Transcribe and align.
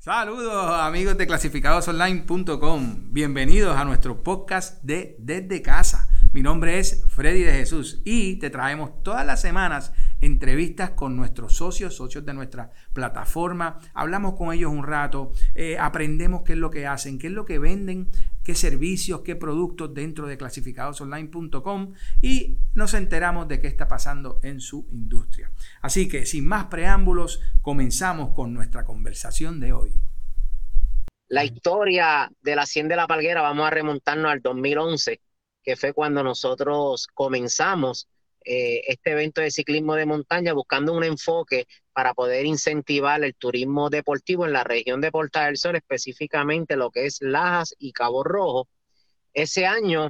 Saludos 0.00 0.80
amigos 0.80 1.18
de 1.18 1.26
clasificadosonline.com. 1.26 3.12
Bienvenidos 3.12 3.76
a 3.76 3.84
nuestro 3.84 4.22
podcast 4.22 4.82
de 4.82 5.14
Desde 5.18 5.60
Casa. 5.60 6.08
Mi 6.32 6.40
nombre 6.40 6.78
es 6.78 7.04
Freddy 7.08 7.42
de 7.42 7.52
Jesús 7.52 8.00
y 8.02 8.36
te 8.36 8.48
traemos 8.48 9.02
todas 9.02 9.26
las 9.26 9.42
semanas 9.42 9.92
entrevistas 10.22 10.92
con 10.92 11.16
nuestros 11.16 11.54
socios, 11.54 11.96
socios 11.96 12.24
de 12.24 12.32
nuestra 12.32 12.70
plataforma. 12.94 13.78
Hablamos 13.92 14.36
con 14.36 14.54
ellos 14.54 14.72
un 14.72 14.84
rato, 14.84 15.32
eh, 15.54 15.76
aprendemos 15.78 16.44
qué 16.44 16.54
es 16.54 16.58
lo 16.58 16.70
que 16.70 16.86
hacen, 16.86 17.18
qué 17.18 17.26
es 17.26 17.34
lo 17.34 17.44
que 17.44 17.58
venden, 17.58 18.08
qué 18.44 18.54
servicios, 18.54 19.20
qué 19.22 19.36
productos 19.36 19.92
dentro 19.94 20.26
de 20.26 20.38
clasificadosonline.com 20.38 21.92
y 22.22 22.58
nos 22.74 22.94
enteramos 22.94 23.48
de 23.48 23.60
qué 23.60 23.68
está 23.68 23.88
pasando 23.88 24.40
en 24.42 24.60
su 24.60 24.86
industria. 24.92 25.50
Así 25.82 26.08
que 26.08 26.26
sin 26.26 26.46
más 26.46 26.66
preámbulos, 26.66 27.40
comenzamos 27.62 28.34
con 28.34 28.54
nuestra 28.54 28.84
conversación 28.84 29.60
de 29.60 29.72
hoy. 29.72 29.92
La 31.28 31.44
historia 31.44 32.30
de 32.40 32.56
la 32.56 32.62
Hacienda 32.62 32.94
de 32.94 33.02
la 33.02 33.06
Palguera, 33.06 33.42
vamos 33.42 33.66
a 33.66 33.70
remontarnos 33.70 34.32
al 34.32 34.42
2011, 34.42 35.20
que 35.62 35.76
fue 35.76 35.92
cuando 35.92 36.24
nosotros 36.24 37.06
comenzamos 37.14 38.08
eh, 38.44 38.82
este 38.88 39.12
evento 39.12 39.40
de 39.40 39.50
ciclismo 39.50 39.94
de 39.94 40.06
montaña 40.06 40.54
buscando 40.54 40.94
un 40.94 41.04
enfoque 41.04 41.68
para 42.00 42.14
poder 42.14 42.46
incentivar 42.46 43.22
el 43.22 43.34
turismo 43.34 43.90
deportivo 43.90 44.46
en 44.46 44.54
la 44.54 44.64
región 44.64 45.02
de 45.02 45.12
Porta 45.12 45.44
del 45.44 45.58
Sol, 45.58 45.76
específicamente 45.76 46.74
lo 46.74 46.90
que 46.90 47.04
es 47.04 47.20
Lajas 47.20 47.74
y 47.78 47.92
Cabo 47.92 48.24
Rojo. 48.24 48.68
Ese 49.34 49.66
año 49.66 50.08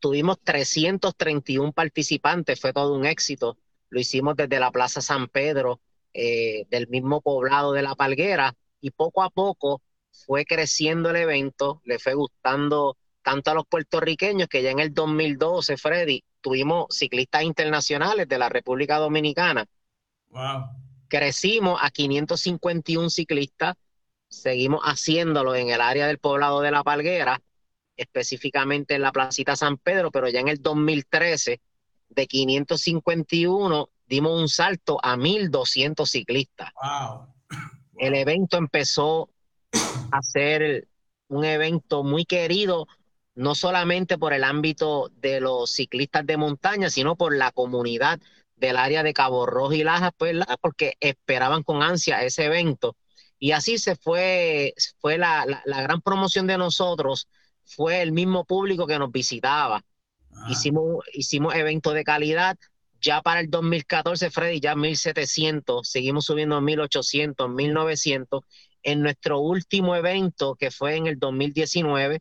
tuvimos 0.00 0.40
331 0.42 1.70
participantes, 1.70 2.60
fue 2.60 2.72
todo 2.72 2.96
un 2.96 3.06
éxito. 3.06 3.56
Lo 3.88 4.00
hicimos 4.00 4.34
desde 4.34 4.58
la 4.58 4.72
Plaza 4.72 5.00
San 5.00 5.28
Pedro, 5.28 5.80
eh, 6.12 6.66
del 6.70 6.88
mismo 6.88 7.20
poblado 7.20 7.72
de 7.72 7.82
La 7.82 7.94
Palguera, 7.94 8.56
y 8.80 8.90
poco 8.90 9.22
a 9.22 9.30
poco 9.30 9.82
fue 10.10 10.44
creciendo 10.44 11.10
el 11.10 11.16
evento, 11.18 11.82
le 11.84 12.00
fue 12.00 12.14
gustando 12.14 12.96
tanto 13.22 13.52
a 13.52 13.54
los 13.54 13.64
puertorriqueños 13.64 14.48
que 14.48 14.64
ya 14.64 14.72
en 14.72 14.80
el 14.80 14.92
2012, 14.92 15.76
Freddy, 15.76 16.24
tuvimos 16.40 16.86
ciclistas 16.90 17.44
internacionales 17.44 18.26
de 18.26 18.38
la 18.38 18.48
República 18.48 18.96
Dominicana. 18.96 19.66
Wow. 20.30 20.70
Crecimos 21.08 21.80
a 21.82 21.90
551 21.90 23.10
ciclistas, 23.10 23.74
seguimos 24.28 24.80
haciéndolo 24.84 25.54
en 25.54 25.70
el 25.70 25.80
área 25.80 26.06
del 26.06 26.18
poblado 26.18 26.60
de 26.60 26.70
La 26.70 26.84
Palguera, 26.84 27.40
específicamente 27.96 28.94
en 28.94 29.02
la 29.02 29.12
Placita 29.12 29.56
San 29.56 29.76
Pedro, 29.76 30.10
pero 30.10 30.28
ya 30.28 30.40
en 30.40 30.48
el 30.48 30.62
2013, 30.62 31.60
de 32.10 32.26
551, 32.26 33.88
dimos 34.06 34.40
un 34.40 34.48
salto 34.48 34.98
a 35.02 35.16
1.200 35.16 36.06
ciclistas. 36.06 36.70
Wow. 36.82 37.26
El 37.96 38.14
evento 38.14 38.56
empezó 38.56 39.30
a 40.10 40.22
ser 40.22 40.88
un 41.28 41.44
evento 41.44 42.02
muy 42.02 42.24
querido 42.24 42.88
no 43.34 43.54
solamente 43.54 44.18
por 44.18 44.32
el 44.32 44.44
ámbito 44.44 45.10
de 45.16 45.40
los 45.40 45.70
ciclistas 45.70 46.26
de 46.26 46.36
montaña, 46.36 46.90
sino 46.90 47.16
por 47.16 47.34
la 47.36 47.52
comunidad 47.52 48.20
del 48.60 48.76
área 48.76 49.02
de 49.02 49.12
Cabo 49.12 49.46
Rojo 49.46 49.72
y 49.72 49.82
Lajas, 49.82 50.12
pues, 50.16 50.36
porque 50.60 50.94
esperaban 51.00 51.62
con 51.62 51.82
ansia 51.82 52.22
ese 52.22 52.44
evento. 52.44 52.96
Y 53.38 53.52
así 53.52 53.78
se 53.78 53.96
fue, 53.96 54.74
fue 54.98 55.16
la, 55.16 55.62
gran 55.64 56.02
promoción 56.02 56.46
de 56.46 56.58
nosotros, 56.58 57.28
fue 57.64 58.02
el 58.02 58.12
mismo 58.12 58.44
público 58.44 58.86
que 58.86 58.98
nos 58.98 59.10
visitaba. 59.10 59.82
Ah. 60.32 60.46
Hicimos, 60.50 61.04
hicimos 61.14 61.54
eventos 61.54 61.94
de 61.94 62.04
calidad. 62.04 62.58
Ya 63.00 63.22
para 63.22 63.40
el 63.40 63.48
2014, 63.48 64.30
Freddy, 64.30 64.60
ya 64.60 64.76
1700, 64.76 65.88
seguimos 65.88 66.26
subiendo 66.26 66.60
1800, 66.60 67.48
1900. 67.48 68.42
En 68.82 69.00
nuestro 69.00 69.40
último 69.40 69.96
evento, 69.96 70.54
que 70.54 70.70
fue 70.70 70.96
en 70.96 71.06
el 71.06 71.18
2019, 71.18 72.20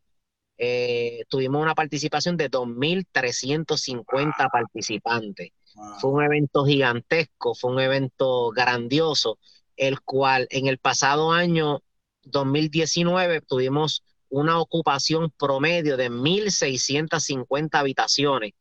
eh, 0.57 1.23
tuvimos 1.29 1.61
una 1.61 1.75
participación 1.75 2.37
de 2.37 2.49
2.350 2.49 4.49
participantes. 4.51 5.51
Fue 5.99 6.11
un 6.11 6.23
evento 6.23 6.65
gigantesco, 6.65 7.55
fue 7.55 7.71
un 7.71 7.79
evento 7.79 8.51
grandioso, 8.51 9.37
el 9.75 10.01
cual 10.01 10.47
en 10.51 10.67
el 10.67 10.77
pasado 10.77 11.31
año 11.31 11.81
2019 12.23 13.41
tuvimos 13.41 14.03
una 14.29 14.59
ocupación 14.59 15.31
promedio 15.31 15.97
de 15.97 16.09
1.650 16.09 17.79
habitaciones 17.79 18.53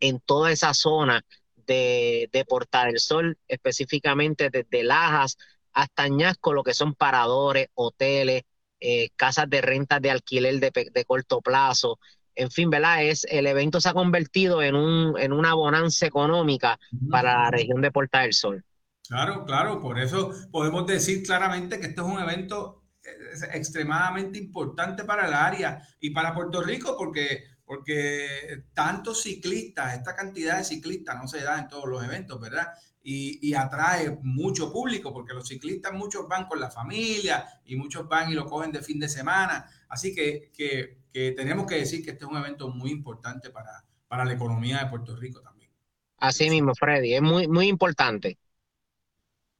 en 0.00 0.20
toda 0.20 0.50
esa 0.50 0.74
zona 0.74 1.24
de, 1.54 2.28
de 2.32 2.44
Porta 2.44 2.86
del 2.86 2.98
Sol, 2.98 3.38
específicamente 3.46 4.50
desde 4.50 4.82
Lajas 4.82 5.38
hasta 5.72 6.02
Añasco, 6.02 6.52
lo 6.52 6.62
que 6.62 6.74
son 6.74 6.94
paradores, 6.94 7.68
hoteles, 7.74 8.42
eh, 8.80 9.10
casas 9.14 9.48
de 9.48 9.60
rentas 9.60 10.02
de 10.02 10.10
alquiler 10.10 10.58
de, 10.58 11.04
corto 11.04 11.40
plazo. 11.40 11.98
En 12.34 12.50
fin, 12.50 12.70
¿verdad? 12.70 13.04
Es, 13.04 13.26
el 13.30 13.46
evento 13.46 13.80
se 13.80 13.88
ha 13.88 13.94
convertido 13.94 14.62
en, 14.62 14.74
un, 14.74 15.18
en 15.18 15.32
una 15.32 15.54
bonanza 15.54 16.06
económica 16.06 16.78
para 17.10 17.44
la 17.44 17.50
región 17.50 17.80
de 17.82 17.90
Puerta 17.90 18.20
del 18.20 18.32
Sol. 18.32 18.64
Claro, 19.06 19.44
claro, 19.44 19.80
por 19.80 19.98
eso 19.98 20.30
podemos 20.50 20.86
decir 20.86 21.22
claramente 21.22 21.78
que 21.78 21.86
este 21.86 22.00
es 22.00 22.06
un 22.06 22.20
evento 22.20 22.84
eh, 23.04 23.10
extremadamente 23.52 24.38
importante 24.38 25.04
para 25.04 25.26
el 25.26 25.34
área 25.34 25.82
y 26.00 26.10
para 26.10 26.34
Puerto 26.34 26.62
Rico 26.62 26.96
porque, 26.96 27.44
porque 27.64 28.64
tantos 28.72 29.22
ciclistas, 29.22 29.96
esta 29.96 30.14
cantidad 30.14 30.58
de 30.58 30.64
ciclistas 30.64 31.16
no 31.20 31.28
se 31.28 31.42
da 31.42 31.58
en 31.58 31.68
todos 31.68 31.86
los 31.86 32.02
eventos, 32.02 32.40
¿verdad? 32.40 32.68
y, 33.04 33.54
atrae 33.54 34.18
mucho 34.22 34.72
público, 34.72 35.12
porque 35.12 35.34
los 35.34 35.48
ciclistas 35.48 35.92
muchos 35.92 36.28
van 36.28 36.46
con 36.46 36.60
la 36.60 36.70
familia 36.70 37.46
y 37.64 37.76
muchos 37.76 38.08
van 38.08 38.30
y 38.30 38.34
lo 38.34 38.46
cogen 38.46 38.72
de 38.72 38.82
fin 38.82 39.00
de 39.00 39.08
semana. 39.08 39.66
Así 39.88 40.14
que, 40.14 40.50
que, 40.54 41.01
tenemos 41.12 41.66
que 41.66 41.76
decir 41.76 42.04
que 42.04 42.12
este 42.12 42.24
es 42.24 42.30
un 42.30 42.36
evento 42.36 42.68
muy 42.70 42.90
importante 42.90 43.50
para, 43.50 43.84
para 44.08 44.24
la 44.24 44.32
economía 44.32 44.78
de 44.84 44.90
Puerto 44.90 45.16
Rico 45.16 45.40
también. 45.40 45.70
Así 46.18 46.48
mismo, 46.48 46.74
Freddy, 46.74 47.14
es 47.14 47.20
muy, 47.22 47.48
muy 47.48 47.68
importante. 47.68 48.38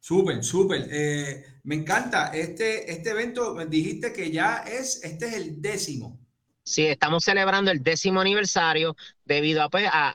Súper, 0.00 0.42
súper. 0.44 0.86
Eh, 0.90 1.44
me 1.64 1.76
encanta. 1.76 2.28
Este, 2.34 2.90
este 2.92 3.10
evento, 3.10 3.54
dijiste 3.66 4.12
que 4.12 4.30
ya 4.30 4.58
es, 4.58 5.02
este 5.04 5.26
es 5.28 5.34
el 5.34 5.62
décimo. 5.62 6.18
Sí, 6.64 6.86
estamos 6.86 7.24
celebrando 7.24 7.70
el 7.70 7.82
décimo 7.82 8.20
aniversario 8.20 8.96
debido 9.24 9.62
a, 9.62 9.68
pues, 9.70 9.88
a 9.92 10.14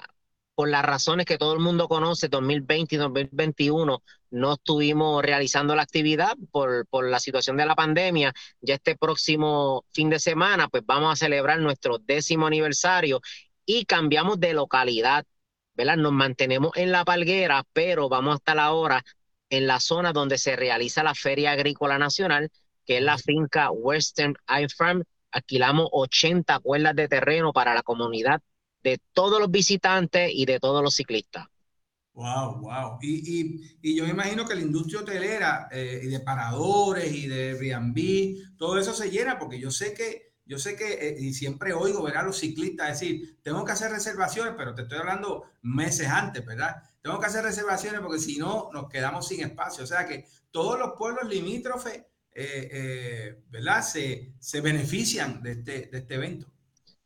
por 0.56 0.70
las 0.70 0.84
razones 0.84 1.26
que 1.26 1.38
todo 1.38 1.54
el 1.54 1.60
mundo 1.60 1.88
conoce, 1.88 2.30
2020 2.30 2.96
y 2.96 2.98
2021 2.98 4.02
no 4.30 4.54
estuvimos 4.54 5.24
realizando 5.24 5.76
la 5.76 5.84
actividad 5.84 6.36
por, 6.52 6.88
por 6.88 7.10
la 7.10 7.20
situación 7.20 7.58
de 7.58 7.66
la 7.66 7.76
pandemia. 7.76 8.34
Ya 8.62 8.76
este 8.76 8.96
próximo 8.96 9.86
fin 9.92 10.10
de 10.10 10.20
semana, 10.20 10.68
pues 10.68 10.84
vamos 10.86 11.14
a 11.14 11.16
celebrar 11.16 11.60
nuestro 11.60 11.98
décimo 12.00 12.48
aniversario 12.48 13.22
y 13.66 13.86
cambiamos 13.86 14.40
de 14.40 14.54
localidad, 14.54 15.26
¿verdad? 15.76 15.98
Nos 15.98 16.14
mantenemos 16.14 16.72
en 16.76 16.92
La 16.92 17.06
Palguera, 17.06 17.64
pero 17.74 18.10
vamos 18.10 18.34
a 18.34 18.38
estar 18.38 18.60
ahora 18.60 19.04
en 19.50 19.68
la 19.68 19.80
zona 19.80 20.14
donde 20.14 20.38
se 20.38 20.56
realiza 20.56 21.04
la 21.04 21.16
Feria 21.16 21.52
Agrícola 21.52 21.98
Nacional, 21.98 22.50
que 22.86 22.98
es 22.98 23.04
la 23.04 23.18
finca 23.18 23.72
Western 23.72 24.36
Eye 24.48 24.70
Farm. 24.70 25.04
Alquilamos 25.32 25.90
80 25.92 26.60
cuerdas 26.60 26.96
de 26.96 27.08
terreno 27.08 27.54
para 27.54 27.74
la 27.74 27.84
comunidad 27.84 28.42
de 28.84 29.00
todos 29.14 29.40
los 29.40 29.52
visitantes 29.52 30.32
y 30.34 30.46
de 30.46 30.60
todos 30.60 30.82
los 30.82 30.96
ciclistas. 30.96 31.48
Wow, 32.18 32.62
wow. 32.62 32.98
Y, 33.00 33.62
y, 33.80 33.96
yo 33.96 34.04
me 34.04 34.10
imagino 34.10 34.44
que 34.48 34.56
la 34.56 34.62
industria 34.62 35.02
hotelera 35.02 35.68
eh, 35.72 36.02
y 36.04 36.08
de 36.08 36.20
paradores 36.20 37.14
y 37.14 37.28
de 37.28 37.52
Airbnb, 37.52 38.58
todo 38.58 38.80
eso 38.80 38.92
se 38.96 39.12
llena 39.12 39.38
porque 39.38 39.60
yo 39.60 39.70
sé 39.70 39.94
que, 39.94 40.34
yo 40.44 40.58
sé 40.58 40.76
que, 40.76 40.94
eh, 40.94 41.16
y 41.20 41.32
siempre 41.36 41.74
oigo 41.74 42.02
ver 42.02 42.18
a 42.18 42.24
los 42.24 42.40
ciclistas 42.40 43.00
decir, 43.00 43.38
tengo 43.44 43.64
que 43.64 43.74
hacer 43.74 43.92
reservaciones, 43.92 44.56
pero 44.58 44.74
te 44.74 44.82
estoy 44.82 44.98
hablando 44.98 45.44
meses 45.62 46.08
antes, 46.08 46.44
¿verdad? 46.44 46.82
Tengo 47.04 47.20
que 47.20 47.28
hacer 47.28 47.44
reservaciones 47.44 48.02
porque 48.02 48.18
si 48.18 48.40
no, 48.40 48.72
nos 48.74 48.90
quedamos 48.90 49.28
sin 49.28 49.42
espacio. 49.42 49.84
O 49.84 49.88
sea 49.88 50.08
que 50.08 50.26
todos 50.50 50.80
los 50.80 50.94
pueblos 50.98 51.30
limítrofes, 51.30 52.04
eh, 52.34 53.44
¿verdad? 53.48 53.84
Se, 53.84 54.34
se 54.40 54.62
benefician 54.62 55.44
de 55.44 55.52
este, 55.52 55.82
de 55.92 55.98
este 56.00 56.16
evento. 56.16 56.52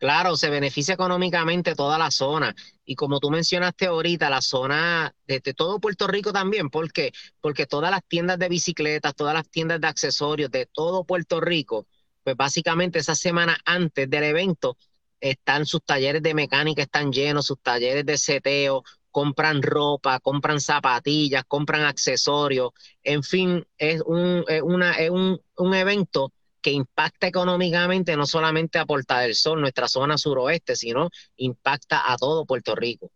Claro, 0.01 0.35
se 0.35 0.49
beneficia 0.49 0.95
económicamente 0.95 1.75
toda 1.75 1.99
la 1.99 2.09
zona. 2.09 2.55
Y 2.85 2.95
como 2.95 3.19
tú 3.19 3.29
mencionaste 3.29 3.85
ahorita, 3.85 4.31
la 4.31 4.41
zona 4.41 5.13
de, 5.27 5.39
todo 5.53 5.79
Puerto 5.79 6.07
Rico 6.07 6.33
también, 6.33 6.71
¿por 6.71 6.91
qué? 6.91 7.11
Porque 7.39 7.67
todas 7.67 7.91
las 7.91 8.01
tiendas 8.07 8.39
de 8.39 8.49
bicicletas, 8.49 9.13
todas 9.15 9.35
las 9.35 9.47
tiendas 9.47 9.79
de 9.79 9.85
accesorios 9.87 10.49
de 10.49 10.65
todo 10.65 11.03
Puerto 11.03 11.39
Rico, 11.39 11.85
pues 12.23 12.35
básicamente 12.35 12.97
esa 12.97 13.13
semana 13.13 13.55
antes 13.63 14.09
del 14.09 14.23
evento 14.23 14.75
están 15.19 15.67
sus 15.67 15.83
talleres 15.83 16.23
de 16.23 16.33
mecánica, 16.33 16.81
están 16.81 17.11
llenos, 17.11 17.45
sus 17.45 17.59
talleres 17.61 18.03
de 18.03 18.17
seteo, 18.17 18.83
compran 19.11 19.61
ropa, 19.61 20.19
compran 20.19 20.59
zapatillas, 20.61 21.43
compran 21.47 21.83
accesorios, 21.83 22.71
en 23.03 23.21
fin, 23.21 23.67
es 23.77 24.01
un, 24.03 24.43
una, 24.63 24.93
es 24.93 25.11
un, 25.11 25.39
un 25.57 25.73
evento 25.75 26.33
que 26.61 26.71
impacta 26.71 27.27
económicamente 27.27 28.15
no 28.15 28.25
solamente 28.25 28.79
a 28.79 28.85
Porta 28.85 29.19
del 29.19 29.35
Sol, 29.35 29.59
nuestra 29.59 29.87
zona 29.87 30.17
suroeste, 30.17 30.75
sino 30.75 31.09
impacta 31.37 32.11
a 32.11 32.17
todo 32.17 32.45
Puerto 32.45 32.75
Rico. 32.75 33.11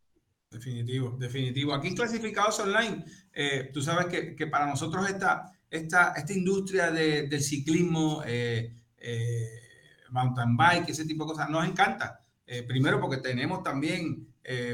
Definitivo, 0.50 1.16
definitivo. 1.20 1.74
Aquí 1.74 1.90
en 1.90 1.96
Clasificados 1.96 2.60
Online, 2.60 3.04
eh, 3.34 3.70
tú 3.74 3.82
sabes 3.82 4.08
que, 4.08 4.48
para 4.48 4.66
nosotros 4.66 5.08
esta, 5.10 5.52
esta, 5.70 6.14
esta 6.14 6.34
industria 6.34 6.92
del 6.92 7.42
ciclismo, 7.42 8.24
eh, 8.26 8.74
eh, 8.98 9.50
mountain 10.10 10.56
bike, 10.56 10.90
ese 10.90 11.06
tipo 11.06 11.26
de 11.26 11.32
cosas, 11.32 11.50
nos 11.50 11.68
encanta. 11.68 12.22
Eh, 12.48 12.64
primero 12.64 13.00
porque 13.00 13.18
tenemos 13.18 13.64
también 13.64 14.28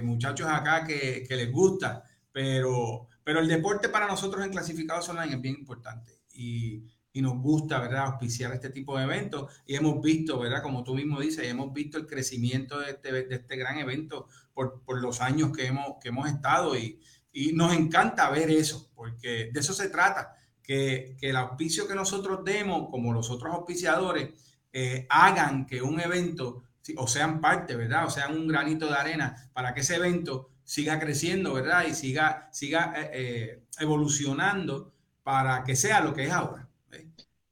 muchachos 0.04 0.48
acá 0.50 0.86
que, 0.86 1.24
que, 1.26 1.36
les 1.38 1.50
gusta, 1.50 2.04
pero, 2.30 3.08
pero 3.24 3.40
el 3.40 3.48
deporte 3.48 3.88
para 3.88 4.06
nosotros 4.06 4.44
en 4.44 4.52
clasificados 4.52 5.08
online 5.08 5.36
es 5.36 5.42
bien 5.42 5.56
importante. 5.56 6.20
Y, 6.34 6.84
y 7.14 7.22
nos 7.22 7.38
gusta, 7.40 7.80
¿verdad?, 7.80 8.06
auspiciar 8.06 8.54
este 8.54 8.70
tipo 8.70 8.98
de 8.98 9.04
eventos. 9.04 9.52
Y 9.66 9.76
hemos 9.76 10.02
visto, 10.02 10.40
¿verdad?, 10.40 10.62
como 10.62 10.84
tú 10.84 10.96
mismo 10.96 11.20
dices, 11.20 11.46
hemos 11.48 11.74
visto 11.74 11.98
el 11.98 12.08
crecimiento 12.08 12.80
de 12.80 12.92
este, 12.92 13.12
de 13.12 13.36
este 13.36 13.56
gran 13.58 13.78
evento 13.78 14.28
por, 14.54 14.82
por, 14.84 15.02
los 15.02 15.22
años 15.22 15.56
que 15.56 15.68
hemos, 15.68 15.98
que 16.02 16.10
hemos 16.10 16.28
estado 16.30 16.78
y, 16.78 17.00
y, 17.32 17.54
nos 17.54 17.74
encanta 17.74 18.30
ver 18.30 18.50
eso, 18.50 18.90
porque 18.96 19.50
de 19.52 19.60
eso 19.60 19.74
se 19.74 19.90
trata, 19.90 20.36
que, 20.64 21.16
que 21.20 21.30
el 21.32 21.36
auspicio 21.36 21.88
que 21.88 21.96
nosotros 21.96 22.44
demos, 22.46 22.90
como 22.90 23.14
los 23.14 23.30
otros 23.30 23.54
auspiciadores, 23.54 24.30
eh, 24.72 25.06
hagan 25.10 25.66
que 25.66 25.82
un 25.82 26.00
evento, 26.00 26.64
o 26.96 27.08
sean 27.08 27.42
parte, 27.42 27.76
¿verdad?, 27.76 28.06
o 28.06 28.10
sean 28.10 28.38
un 28.38 28.48
granito 28.48 28.88
de 28.88 28.96
arena 28.96 29.50
para 29.54 29.74
que 29.74 29.82
ese 29.82 29.96
evento 29.96 30.50
siga 30.64 31.00
creciendo, 31.00 31.54
¿verdad?, 31.54 31.86
y 31.90 31.94
siga, 31.94 32.48
siga 32.54 32.94
eh, 32.96 33.10
eh, 33.14 33.64
evolucionando 33.80 34.94
para 35.24 35.64
que 35.64 35.76
sea 35.76 36.00
lo 36.02 36.14
que 36.14 36.26
es 36.26 36.32
ahora 36.32 36.61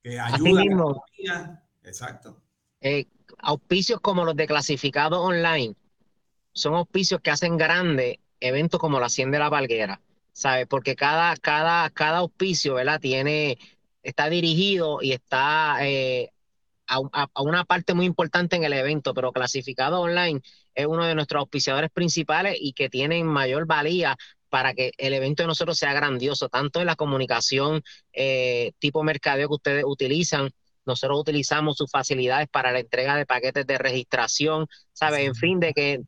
que 0.03 0.19
ayuda 0.19 0.61
a 0.61 1.61
Exacto. 1.83 2.41
Eh, 2.81 3.07
auspicios 3.39 3.99
como 3.99 4.25
los 4.25 4.35
de 4.35 4.47
clasificado 4.47 5.21
online 5.21 5.75
son 6.53 6.75
auspicios 6.75 7.21
que 7.21 7.31
hacen 7.31 7.57
grandes 7.57 8.17
eventos 8.39 8.79
como 8.79 8.99
la 8.99 9.07
Hacienda 9.07 9.37
de 9.37 9.43
la 9.43 9.49
Valguera, 9.49 10.01
¿sabes? 10.31 10.67
Porque 10.67 10.95
cada, 10.95 11.35
cada, 11.37 11.89
cada 11.89 12.19
auspicio, 12.19 12.75
¿verdad? 12.75 12.99
Tiene, 12.99 13.57
está 14.03 14.29
dirigido 14.29 14.99
y 15.01 15.11
está 15.11 15.77
eh, 15.81 16.31
a, 16.87 16.99
a, 17.33 17.41
una 17.41 17.65
parte 17.65 17.93
muy 17.93 18.05
importante 18.05 18.55
en 18.55 18.63
el 18.63 18.73
evento, 18.73 19.13
pero 19.13 19.31
clasificado 19.31 20.01
online 20.01 20.41
es 20.73 20.85
uno 20.85 21.05
de 21.05 21.15
nuestros 21.15 21.41
auspiciadores 21.41 21.91
principales 21.91 22.57
y 22.59 22.73
que 22.73 22.89
tienen 22.89 23.25
mayor 23.25 23.65
valía 23.65 24.17
para 24.49 24.73
que 24.73 24.91
el 24.97 25.13
evento 25.13 25.43
de 25.43 25.47
nosotros 25.47 25.77
sea 25.77 25.93
grandioso, 25.93 26.49
tanto 26.49 26.79
en 26.79 26.87
la 26.87 26.95
comunicación 26.95 27.83
eh, 28.13 28.73
tipo 28.79 29.03
mercadeo 29.03 29.47
que 29.47 29.55
ustedes 29.55 29.83
utilizan. 29.85 30.49
Nosotros 30.85 31.19
utilizamos 31.19 31.77
sus 31.77 31.89
facilidades 31.91 32.47
para 32.49 32.71
la 32.71 32.79
entrega 32.79 33.15
de 33.15 33.25
paquetes 33.25 33.65
de 33.67 33.77
registración, 33.77 34.67
¿sabes? 34.91 35.25
En 35.25 35.35
fin, 35.35 35.59
de 35.59 35.73
que 35.73 36.01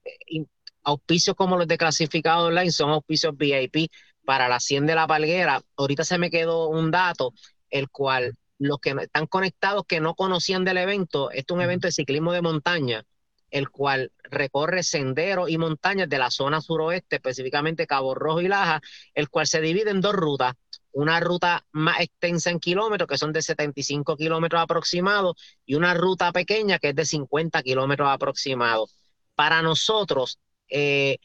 auspicios 0.84 1.36
como 1.36 1.58
los 1.58 1.68
de 1.68 1.78
clasificado 1.78 2.48
online 2.48 2.72
son 2.72 2.90
auspicios 2.90 3.38
VIP 3.38 3.92
para 4.26 4.48
la 4.50 4.60
100 4.60 4.88
de 4.88 4.96
la 4.96 5.08
Palguera. 5.08 5.62
Ahorita 5.76 6.04
se 6.04 6.18
me 6.18 6.32
quedó 6.32 6.70
un 6.70 6.92
dato, 6.92 7.34
el 7.70 7.90
cual 7.90 8.36
los 8.58 8.80
que 8.80 8.96
están 9.00 9.26
conectados 9.28 9.84
que 9.88 10.00
no 10.00 10.16
conocían 10.16 10.64
del 10.64 10.78
evento, 10.78 11.32
esto 11.32 11.54
es 11.54 11.58
un 11.58 11.64
evento 11.64 11.88
de 11.88 11.92
ciclismo 11.92 12.32
de 12.32 12.42
montaña, 12.42 13.04
el 13.52 13.70
cual 13.70 14.12
recorre 14.24 14.82
senderos 14.84 15.50
y 15.50 15.58
montañas 15.58 16.10
de 16.10 16.18
la 16.18 16.32
zona 16.32 16.62
suroeste, 16.62 17.18
específicamente 17.18 17.86
Cabo 17.86 18.16
Rojo 18.16 18.42
y 18.42 18.48
Laja, 18.48 18.82
el 19.14 19.30
cual 19.30 19.46
se 19.46 19.62
divide 19.62 19.92
en 19.92 20.02
dos 20.02 20.14
rutas. 20.14 20.56
Una 20.94 21.20
ruta 21.20 21.66
más 21.72 22.00
extensa 22.00 22.50
en 22.50 22.60
kilómetros, 22.60 23.08
que 23.08 23.18
son 23.18 23.32
de 23.34 23.42
75 23.42 24.18
kilómetros 24.18 24.62
aproximados, 24.62 25.36
y 25.66 25.76
una 25.76 25.94
ruta 25.94 26.32
pequeña, 26.32 26.80
que 26.80 26.90
es 26.90 26.96
de 26.96 27.06
50 27.06 27.62
kilómetros 27.64 28.10
aproximados. 28.10 28.96
Para 29.36 29.62
nosotros, 29.62 30.40
eh, 30.70 31.18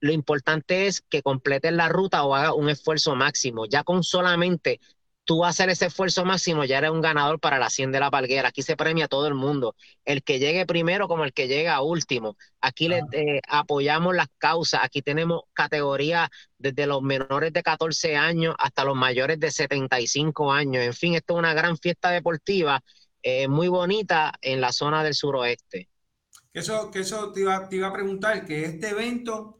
lo 0.00 0.12
importante 0.12 0.86
es 0.86 1.02
que 1.02 1.22
completen 1.22 1.76
la 1.76 1.88
ruta 1.88 2.24
o 2.24 2.34
haga 2.34 2.54
un 2.54 2.68
esfuerzo 2.70 3.14
máximo. 3.14 3.66
Ya 3.66 3.84
con 3.84 4.02
solamente 4.02 4.80
tú 5.30 5.44
hacer 5.44 5.70
ese 5.70 5.86
esfuerzo 5.86 6.24
máximo, 6.24 6.64
ya 6.64 6.78
eres 6.78 6.90
un 6.90 7.00
ganador 7.00 7.38
para 7.38 7.60
la 7.60 7.70
100 7.70 7.92
de 7.92 8.00
la 8.00 8.10
Palguera. 8.10 8.48
Aquí 8.48 8.62
se 8.62 8.76
premia 8.76 9.04
a 9.04 9.08
todo 9.08 9.28
el 9.28 9.34
mundo, 9.34 9.76
el 10.04 10.24
que 10.24 10.40
llegue 10.40 10.66
primero 10.66 11.06
como 11.06 11.22
el 11.22 11.32
que 11.32 11.46
llega 11.46 11.80
último. 11.82 12.36
Aquí 12.60 12.88
le 12.88 13.04
eh, 13.12 13.40
apoyamos 13.46 14.16
las 14.16 14.26
causas, 14.38 14.80
aquí 14.82 15.02
tenemos 15.02 15.42
categorías 15.52 16.30
desde 16.58 16.84
los 16.88 17.00
menores 17.02 17.52
de 17.52 17.62
14 17.62 18.16
años 18.16 18.56
hasta 18.58 18.84
los 18.84 18.96
mayores 18.96 19.38
de 19.38 19.52
75 19.52 20.52
años. 20.52 20.82
En 20.82 20.94
fin, 20.94 21.14
esto 21.14 21.34
es 21.34 21.38
una 21.38 21.54
gran 21.54 21.78
fiesta 21.78 22.10
deportiva 22.10 22.82
eh, 23.22 23.46
muy 23.46 23.68
bonita 23.68 24.32
en 24.42 24.60
la 24.60 24.72
zona 24.72 25.04
del 25.04 25.14
suroeste. 25.14 25.88
Eso, 26.52 26.90
que 26.90 27.02
eso 27.02 27.30
te 27.30 27.42
iba, 27.42 27.68
te 27.68 27.76
iba 27.76 27.86
a 27.86 27.92
preguntar, 27.92 28.44
que 28.44 28.64
este 28.64 28.88
evento 28.88 29.59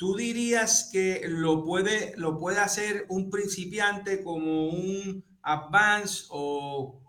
¿Tú 0.00 0.16
dirías 0.16 0.88
que 0.90 1.20
lo 1.28 1.62
puede, 1.62 2.14
lo 2.16 2.38
puede 2.38 2.58
hacer 2.58 3.04
un 3.10 3.28
principiante 3.28 4.22
como 4.22 4.68
un 4.70 5.22
advance 5.42 6.24
o, 6.30 7.02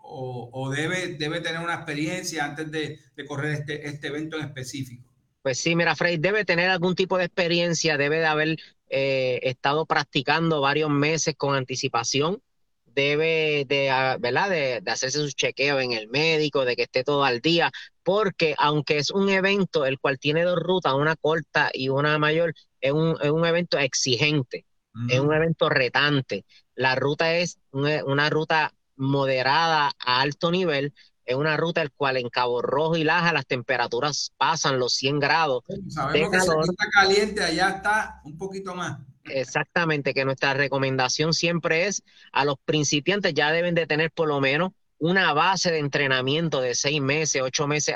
o, 0.52 0.70
debe, 0.70 1.14
debe 1.14 1.40
tener 1.40 1.62
una 1.62 1.76
experiencia 1.76 2.44
antes 2.44 2.70
de, 2.70 2.98
correr 3.26 3.52
este, 3.54 3.88
este 3.88 4.08
evento 4.08 4.36
en 4.36 4.44
específico? 4.44 5.08
Pues 5.40 5.56
sí, 5.56 5.74
mira, 5.74 5.96
Frey, 5.96 6.18
debe 6.18 6.44
tener 6.44 6.68
algún 6.68 6.94
tipo 6.94 7.16
de 7.16 7.24
experiencia, 7.24 7.96
debe 7.96 8.18
de 8.18 8.26
haber 8.26 8.58
eh, 8.90 9.40
estado 9.44 9.86
practicando 9.86 10.60
varios 10.60 10.90
meses 10.90 11.34
con 11.34 11.54
anticipación, 11.54 12.42
debe 12.84 13.64
de, 13.66 13.88
ah, 13.88 14.18
¿verdad? 14.20 14.50
De, 14.50 14.80
de, 14.82 14.90
hacerse 14.90 15.18
su 15.18 15.30
chequeo 15.30 15.80
en 15.80 15.92
el 15.92 16.08
médico, 16.08 16.66
de 16.66 16.76
que 16.76 16.82
esté 16.82 17.04
todo 17.04 17.24
al 17.24 17.40
día, 17.40 17.72
porque 18.02 18.54
aunque 18.58 18.98
es 18.98 19.10
un 19.10 19.30
evento 19.30 19.86
el 19.86 19.98
cual 19.98 20.18
tiene 20.18 20.42
dos 20.42 20.58
rutas, 20.58 20.92
una 20.92 21.16
corta 21.16 21.70
y 21.72 21.88
una 21.88 22.18
mayor, 22.18 22.52
es 22.82 22.92
un, 22.92 23.16
es 23.22 23.30
un 23.30 23.46
evento 23.46 23.78
exigente, 23.78 24.66
es 25.08 25.20
un 25.20 25.32
evento 25.32 25.70
retante. 25.70 26.44
La 26.74 26.94
ruta 26.94 27.34
es 27.36 27.58
una, 27.70 28.28
ruta 28.28 28.74
moderada 28.96 29.92
a 29.98 30.20
alto 30.20 30.50
nivel, 30.50 30.92
es 31.24 31.36
una 31.36 31.56
ruta 31.56 31.80
el 31.80 31.92
cual 31.92 32.16
en 32.16 32.28
Cabo 32.28 32.60
Rojo 32.60 32.96
y 32.96 33.04
Laja 33.04 33.32
las 33.32 33.46
temperaturas 33.46 34.32
pasan 34.36 34.78
los 34.78 34.94
100 34.94 35.20
grados. 35.20 35.62
Sabemos 35.88 36.30
que 36.30 36.38
está 36.38 36.90
caliente, 36.92 37.42
allá 37.42 37.70
está 37.70 38.20
un 38.24 38.36
poquito 38.36 38.74
más. 38.74 38.98
Exactamente, 39.24 40.12
que 40.12 40.24
nuestra 40.24 40.52
recomendación 40.52 41.32
siempre 41.32 41.86
es 41.86 42.02
a 42.32 42.44
los 42.44 42.56
principiantes 42.64 43.32
ya 43.34 43.52
deben 43.52 43.76
de 43.76 43.86
tener 43.86 44.10
por 44.10 44.26
lo 44.26 44.40
menos 44.40 44.72
una 44.98 45.32
base 45.32 45.70
de 45.70 45.78
entrenamiento 45.78 46.60
de 46.60 46.74
seis 46.74 47.00
meses, 47.00 47.42
ocho 47.42 47.68
meses 47.68 47.94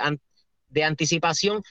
de 0.69 0.85
anticipación 0.85 1.63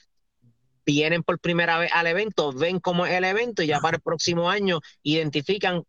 vienen 0.86 1.22
por 1.22 1.40
primera 1.40 1.78
vez 1.78 1.90
al 1.92 2.06
evento, 2.06 2.52
ven 2.52 2.78
cómo 2.80 3.04
es 3.04 3.12
el 3.12 3.24
evento 3.24 3.62
y 3.62 3.66
ya 3.66 3.80
para 3.80 3.96
el 3.96 4.02
próximo 4.02 4.48
año 4.48 4.80
identifican 5.02 5.82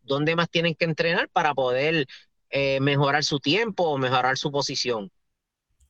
dónde 0.00 0.36
más 0.36 0.48
tienen 0.48 0.74
que 0.76 0.84
entrenar 0.84 1.28
para 1.30 1.52
poder 1.54 2.06
eh, 2.50 2.80
mejorar 2.80 3.24
su 3.24 3.40
tiempo 3.40 3.82
o 3.82 3.98
mejorar 3.98 4.38
su 4.38 4.52
posición. 4.52 5.10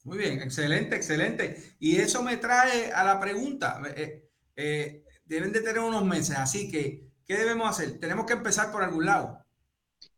Muy 0.04 0.18
bien, 0.18 0.40
excelente, 0.40 0.96
excelente. 0.96 1.76
Y 1.78 1.96
eso 1.96 2.22
me 2.22 2.38
trae 2.38 2.90
a 2.92 3.04
la 3.04 3.20
pregunta. 3.20 3.80
Eh, 3.96 4.28
eh, 4.56 5.04
deben 5.24 5.52
de 5.52 5.60
tener 5.60 5.80
unos 5.80 6.04
meses, 6.04 6.36
así 6.36 6.70
que, 6.70 7.08
¿qué 7.26 7.36
debemos 7.36 7.68
hacer? 7.68 7.98
Tenemos 8.00 8.26
que 8.26 8.34
empezar 8.34 8.72
por 8.72 8.82
algún 8.82 9.06
lado. 9.06 9.44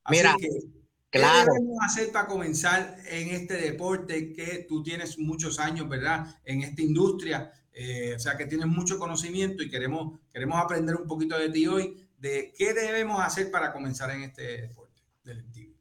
Mira, 0.09 0.37
¿qué 0.39 0.49
debemos 1.19 1.79
hacer 1.85 2.13
para 2.13 2.27
comenzar 2.27 2.97
en 3.07 3.29
este 3.29 3.55
deporte 3.55 4.33
que 4.33 4.67
tú 4.69 4.83
tienes 4.83 5.19
muchos 5.19 5.59
años, 5.59 5.89
¿verdad? 5.89 6.27
En 6.45 6.63
esta 6.63 6.83
industria 6.83 7.53
eh, 7.79 8.15
o 8.17 8.19
sea 8.19 8.39
que 8.39 8.47
tienes 8.47 8.67
mucho 8.69 8.99
conocimiento 8.99 9.63
y 9.63 9.69
queremos, 9.69 10.19
queremos 10.33 10.59
aprender 10.59 10.97
un 10.97 11.07
poquito 11.07 11.39
de 11.39 11.51
ti 11.51 11.67
hoy 11.67 12.09
de 12.17 12.55
qué 12.57 12.73
debemos 12.73 13.23
hacer 13.23 13.51
para 13.51 13.71
comenzar 13.71 14.11
en 14.13 14.23
este 14.23 14.63
deporte 14.63 15.03
deportivo. 15.23 15.75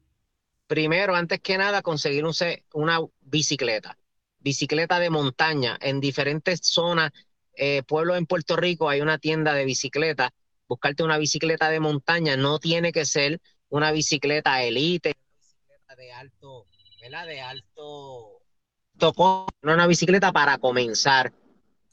Primero, 0.68 1.16
antes 1.16 1.40
que 1.40 1.58
nada, 1.58 1.82
conseguir 1.82 2.25
una 2.74 3.00
bicicleta, 3.22 3.98
bicicleta 4.40 5.00
de 5.00 5.10
montaña. 5.10 5.78
En 5.80 6.02
diferentes 6.02 6.60
zonas, 6.64 7.12
eh, 7.54 7.82
pueblos 7.84 8.18
en 8.18 8.25
Puerto 8.25 8.58
Rico 8.58 8.90
hay 8.90 9.00
una 9.00 9.18
tienda 9.18 9.54
de 9.54 9.64
bicicleta. 9.64 10.34
Buscarte 10.68 11.02
una 11.02 11.18
bicicleta 11.18 11.70
de 11.70 11.80
montaña 11.80 12.36
no 12.36 12.60
tiene 12.60 12.92
que 12.92 13.06
ser 13.06 13.40
una 13.70 13.94
bicicleta 13.94 14.62
elite, 14.64 15.14
una 15.16 15.38
bicicleta 15.38 15.96
de 15.96 16.12
alto, 16.12 16.68
¿verdad? 17.00 17.25
De 17.25 17.40
alto, 17.40 18.42
no 19.00 19.46
una 19.62 19.88
bicicleta 19.88 20.34
para 20.34 20.58
comenzar 20.58 21.32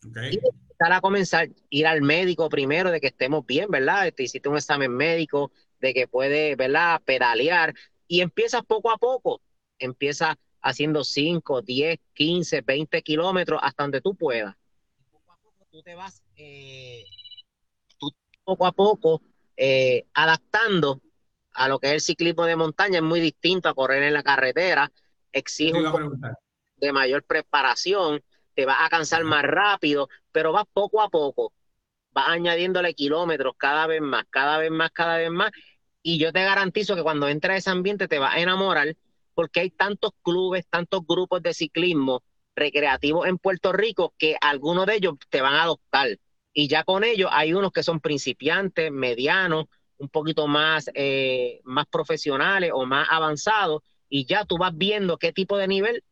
Okay. 0.09 0.35
Y 0.35 0.41
a 0.79 1.01
comenzar, 1.01 1.49
ir 1.71 1.87
al 1.87 2.03
médico 2.03 2.49
primero 2.49 2.91
de 2.91 3.01
que 3.01 3.07
estemos 3.09 3.47
bien, 3.47 3.71
¿verdad? 3.71 4.03
Te 4.03 4.09
este, 4.09 4.23
hiciste 4.25 4.49
un 4.49 4.57
examen 4.57 4.91
médico, 4.91 5.53
de 5.83 5.93
que 5.93 6.09
puede, 6.09 6.57
¿verdad? 6.57 7.03
Pedalear 7.05 7.75
y 8.09 8.21
empiezas 8.21 8.63
poco 8.65 8.91
a 8.91 8.97
poco. 8.97 9.43
Empieza 9.79 10.39
haciendo 10.63 11.05
5, 11.05 11.61
10, 11.63 11.99
15, 12.15 12.61
20 12.63 13.03
kilómetros 13.03 13.61
hasta 13.63 13.83
donde 13.83 14.01
tú 14.01 14.15
puedas. 14.15 14.55
Poco 15.11 15.33
a 15.33 15.37
poco 15.37 15.67
tú 15.71 15.83
te 15.83 15.95
vas, 15.95 16.23
eh, 16.37 17.05
tú 17.99 18.11
poco 18.45 18.67
a 18.67 18.73
poco 18.73 19.23
eh, 19.57 20.07
adaptando 20.15 21.03
a 21.53 21.69
lo 21.69 21.79
que 21.79 21.89
es 21.89 21.93
el 21.95 22.01
ciclismo 22.01 22.45
de 22.45 22.57
montaña. 22.57 22.99
Es 22.99 23.05
muy 23.05 23.21
distinto 23.21 23.69
a 23.69 23.75
correr 23.75 24.03
en 24.05 24.15
la 24.15 24.23
carretera. 24.23 24.91
Exige 25.33 25.81
de 26.77 26.93
mayor 26.93 27.25
preparación 27.25 28.23
te 28.55 28.67
vas 28.67 28.79
a 28.81 28.89
cansar 28.91 29.25
más 29.25 29.43
rápido, 29.45 30.09
pero 30.33 30.53
vas 30.53 30.65
poco 30.73 31.03
a 31.03 31.09
poco, 31.11 31.53
vas 32.13 32.29
añadiéndole 32.29 32.95
kilómetros 32.95 33.55
cada 33.57 33.87
vez 33.87 34.01
más, 34.03 34.25
cada 34.31 34.59
vez 34.59 34.71
más, 34.71 34.91
cada 34.93 35.19
vez 35.19 35.31
más, 35.31 35.51
Y 36.03 36.19
yo 36.19 36.33
te 36.33 36.43
garantizo 36.45 36.97
que 36.97 37.03
cuando 37.03 37.29
entres 37.29 37.55
a 37.55 37.57
ese 37.59 37.71
ambiente 37.71 38.09
te 38.09 38.19
vas 38.19 38.35
a 38.35 38.41
enamorar 38.41 38.97
porque 39.35 39.61
hay 39.61 39.71
tantos 39.71 40.13
clubes, 40.23 40.67
tantos 40.69 41.03
grupos 41.07 41.43
de 41.43 41.55
ciclismo 41.55 42.23
recreativos 42.57 43.27
en 43.27 43.39
Puerto 43.39 43.73
Rico 43.73 44.15
que 44.19 44.37
algunos 44.41 44.87
de 44.87 44.97
ellos 44.97 45.15
te 45.31 45.41
van 45.41 45.55
a 45.55 45.63
adoptar. 45.65 46.19
Y 46.53 46.69
ya 46.69 46.85
con 46.85 47.05
ellos 47.05 47.31
hay 47.33 47.55
unos 47.55 47.73
que 47.73 47.83
son 47.83 48.01
principiantes, 48.01 48.93
medianos, 48.93 49.67
un 49.99 50.09
poquito 50.09 50.47
más, 50.49 50.91
eh, 50.95 51.61
más 51.65 51.87
profesionales 51.87 52.73
o 52.75 52.85
más 52.87 53.09
avanzados, 53.11 53.83
y 54.09 54.27
ya 54.27 54.45
tú 54.45 54.59
vas 54.59 54.77
viendo 54.77 55.17
qué 55.19 55.33
tipo 55.33 55.57
de 55.57 55.69
nivel 55.69 56.05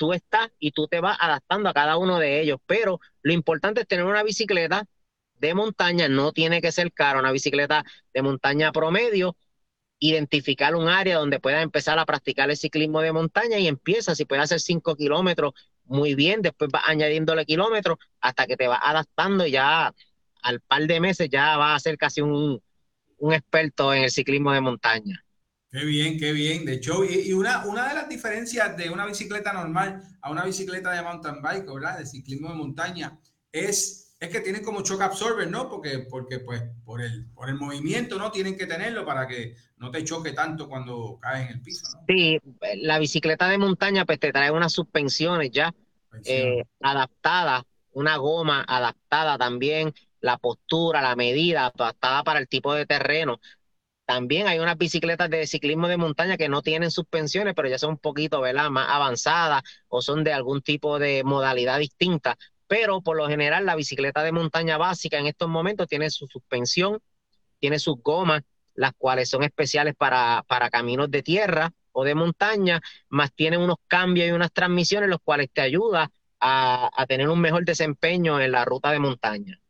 tú 0.00 0.14
estás 0.14 0.50
y 0.58 0.70
tú 0.72 0.88
te 0.88 0.98
vas 1.00 1.18
adaptando 1.20 1.68
a 1.68 1.74
cada 1.74 1.98
uno 1.98 2.18
de 2.18 2.40
ellos. 2.40 2.58
Pero 2.64 3.00
lo 3.20 3.34
importante 3.34 3.82
es 3.82 3.86
tener 3.86 4.06
una 4.06 4.22
bicicleta 4.22 4.86
de 5.34 5.54
montaña, 5.54 6.08
no 6.08 6.32
tiene 6.32 6.62
que 6.62 6.72
ser 6.72 6.90
cara, 6.92 7.18
una 7.18 7.32
bicicleta 7.32 7.84
de 8.14 8.22
montaña 8.22 8.72
promedio, 8.72 9.36
identificar 9.98 10.74
un 10.74 10.88
área 10.88 11.18
donde 11.18 11.38
puedas 11.38 11.62
empezar 11.62 11.98
a 11.98 12.06
practicar 12.06 12.48
el 12.50 12.56
ciclismo 12.56 13.02
de 13.02 13.12
montaña 13.12 13.58
y 13.58 13.68
empieza, 13.68 14.14
si 14.14 14.24
puedes 14.24 14.44
hacer 14.44 14.60
5 14.60 14.96
kilómetros, 14.96 15.52
muy 15.84 16.14
bien, 16.14 16.40
después 16.40 16.70
vas 16.72 16.84
añadiéndole 16.86 17.44
kilómetros 17.44 17.98
hasta 18.20 18.46
que 18.46 18.56
te 18.56 18.68
vas 18.68 18.80
adaptando 18.82 19.46
y 19.46 19.50
ya 19.52 19.94
al 20.42 20.60
par 20.62 20.86
de 20.86 21.00
meses 21.00 21.28
ya 21.30 21.58
vas 21.58 21.76
a 21.76 21.80
ser 21.80 21.98
casi 21.98 22.22
un, 22.22 22.62
un 23.18 23.34
experto 23.34 23.92
en 23.92 24.04
el 24.04 24.10
ciclismo 24.10 24.52
de 24.52 24.62
montaña. 24.62 25.24
Qué 25.70 25.84
bien, 25.84 26.18
qué 26.18 26.32
bien. 26.32 26.64
De 26.64 26.74
hecho, 26.74 27.04
y, 27.04 27.32
una, 27.32 27.64
una 27.64 27.88
de 27.88 27.94
las 27.94 28.08
diferencias 28.08 28.76
de 28.76 28.90
una 28.90 29.06
bicicleta 29.06 29.52
normal 29.52 30.02
a 30.20 30.30
una 30.30 30.44
bicicleta 30.44 30.90
de 30.92 31.02
mountain 31.02 31.40
bike, 31.40 31.72
¿verdad? 31.72 31.98
De 31.98 32.06
ciclismo 32.06 32.48
de 32.48 32.56
montaña, 32.56 33.18
es, 33.52 34.16
es 34.18 34.28
que 34.28 34.40
tienen 34.40 34.64
como 34.64 34.82
shock 34.82 35.00
absorber, 35.02 35.48
¿no? 35.48 35.68
Porque, 35.68 36.00
porque 36.10 36.40
pues, 36.40 36.62
por 36.84 37.00
el, 37.00 37.30
por 37.32 37.48
el 37.48 37.54
movimiento, 37.54 38.18
¿no? 38.18 38.32
Tienen 38.32 38.56
que 38.56 38.66
tenerlo 38.66 39.04
para 39.04 39.28
que 39.28 39.54
no 39.76 39.92
te 39.92 40.02
choque 40.02 40.32
tanto 40.32 40.68
cuando 40.68 41.18
caes 41.20 41.48
en 41.48 41.56
el 41.56 41.62
piso, 41.62 41.86
¿no? 41.94 42.04
Sí, 42.08 42.40
la 42.78 42.98
bicicleta 42.98 43.48
de 43.48 43.58
montaña, 43.58 44.04
pues 44.04 44.18
te 44.18 44.32
trae 44.32 44.50
unas 44.50 44.72
suspensiones 44.72 45.52
ya 45.52 45.72
eh, 46.24 46.64
adaptadas, 46.80 47.62
una 47.92 48.16
goma 48.16 48.64
adaptada 48.66 49.38
también 49.38 49.94
la 50.20 50.36
postura, 50.36 51.00
la 51.00 51.16
medida, 51.16 51.66
adaptada 51.66 52.22
para 52.22 52.40
el 52.40 52.48
tipo 52.48 52.74
de 52.74 52.86
terreno. 52.86 53.40
También 54.10 54.48
hay 54.48 54.58
unas 54.58 54.76
bicicletas 54.76 55.30
de 55.30 55.46
ciclismo 55.46 55.86
de 55.86 55.96
montaña 55.96 56.36
que 56.36 56.48
no 56.48 56.62
tienen 56.62 56.90
suspensiones, 56.90 57.54
pero 57.54 57.68
ya 57.68 57.78
son 57.78 57.90
un 57.90 57.98
poquito 57.98 58.42
más 58.68 58.88
avanzadas 58.88 59.62
o 59.86 60.02
son 60.02 60.24
de 60.24 60.32
algún 60.32 60.62
tipo 60.62 60.98
de 60.98 61.22
modalidad 61.22 61.78
distinta. 61.78 62.36
Pero 62.66 63.02
por 63.02 63.16
lo 63.16 63.28
general 63.28 63.66
la 63.66 63.76
bicicleta 63.76 64.24
de 64.24 64.32
montaña 64.32 64.78
básica 64.78 65.16
en 65.18 65.28
estos 65.28 65.48
momentos 65.48 65.86
tiene 65.86 66.10
su 66.10 66.26
suspensión, 66.26 67.00
tiene 67.60 67.78
sus 67.78 68.02
gomas, 68.02 68.42
las 68.74 68.94
cuales 68.98 69.30
son 69.30 69.44
especiales 69.44 69.94
para, 69.94 70.42
para 70.48 70.70
caminos 70.70 71.08
de 71.08 71.22
tierra 71.22 71.72
o 71.92 72.02
de 72.02 72.16
montaña, 72.16 72.80
más 73.10 73.32
tiene 73.32 73.58
unos 73.58 73.76
cambios 73.86 74.26
y 74.26 74.32
unas 74.32 74.50
transmisiones, 74.50 75.08
los 75.08 75.20
cuales 75.22 75.50
te 75.52 75.60
ayudan 75.60 76.10
a, 76.40 76.90
a 77.00 77.06
tener 77.06 77.28
un 77.28 77.40
mejor 77.40 77.64
desempeño 77.64 78.40
en 78.40 78.50
la 78.50 78.64
ruta 78.64 78.90
de 78.90 78.98
montaña. 78.98 79.60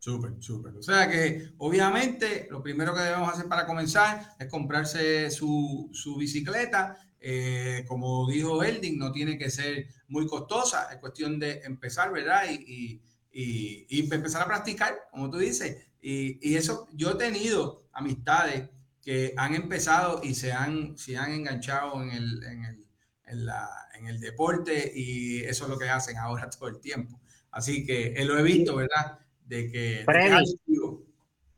Súper, 0.00 0.32
súper. 0.40 0.74
O 0.76 0.82
sea 0.82 1.10
que 1.10 1.52
obviamente 1.58 2.48
lo 2.50 2.62
primero 2.62 2.94
que 2.94 3.02
debemos 3.02 3.34
hacer 3.34 3.46
para 3.46 3.66
comenzar 3.66 4.34
es 4.38 4.48
comprarse 4.48 5.30
su, 5.30 5.90
bicicleta. 6.18 6.96
Eh, 7.20 7.84
como 7.86 8.26
dijo 8.26 8.62
Elding, 8.64 8.98
no 8.98 9.12
tiene 9.12 9.36
que 9.36 9.50
ser 9.50 9.88
muy 10.08 10.26
costosa, 10.26 10.88
es 10.90 10.96
cuestión 10.96 11.38
de 11.38 11.60
empezar, 11.64 12.10
¿verdad? 12.12 12.44
Y, 12.50 13.02
empezar 13.30 14.42
a 14.42 14.46
practicar, 14.46 14.96
como 15.10 15.28
tú 15.30 15.36
dices. 15.36 15.86
Y, 16.00 16.56
eso, 16.56 16.88
yo 16.94 17.10
he 17.10 17.16
tenido 17.16 17.86
amistades 17.92 18.70
que 19.02 19.34
han 19.36 19.54
empezado 19.54 20.22
y 20.24 20.34
se 20.34 20.52
han, 20.52 20.96
se 20.96 21.18
han 21.18 21.32
enganchado 21.32 22.02
en 22.02 22.10
el, 22.12 22.42
en 22.44 22.64
el, 22.64 22.86
en 23.26 24.06
el 24.06 24.18
deporte 24.18 24.92
y 24.94 25.40
eso 25.40 25.64
es 25.64 25.70
lo 25.70 25.78
que 25.78 25.90
hacen 25.90 26.16
ahora 26.16 26.48
todo 26.58 26.70
el 26.70 26.80
tiempo. 26.80 27.20
Así 27.50 27.84
que 27.84 28.14
eh, 28.14 28.24
lo 28.24 28.38
he 28.38 28.42
visto, 28.42 28.76
¿verdad? 28.76 29.18
De 29.50 29.70
que... 29.70 30.04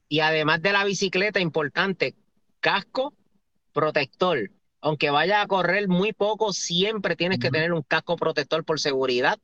y 0.08 0.20
además 0.20 0.62
de 0.62 0.72
la 0.72 0.84
bicicleta, 0.84 1.40
importante, 1.40 2.14
casco 2.60 3.14
protector. 3.72 4.50
Aunque 4.80 5.10
vaya 5.10 5.42
a 5.42 5.46
correr 5.46 5.88
muy 5.88 6.12
poco, 6.12 6.52
siempre 6.52 7.16
tienes 7.16 7.38
que 7.38 7.50
tener 7.50 7.72
un 7.72 7.82
casco 7.82 8.16
protector 8.16 8.64
por 8.64 8.80
seguridad 8.80 9.38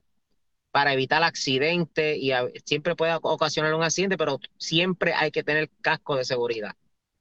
para 0.73 0.95
evitar 0.95 1.23
accidentes 1.23 2.17
y 2.19 2.33
siempre 2.65 2.97
puede 2.97 3.17
ocasionar 3.23 3.75
un 3.75 3.83
accidente, 3.83 4.17
pero 4.17 4.41
siempre 4.57 5.13
hay 5.13 5.31
que 5.31 5.45
tener 5.45 5.71
casco 5.81 6.17
de 6.17 6.25
seguridad. 6.25 6.75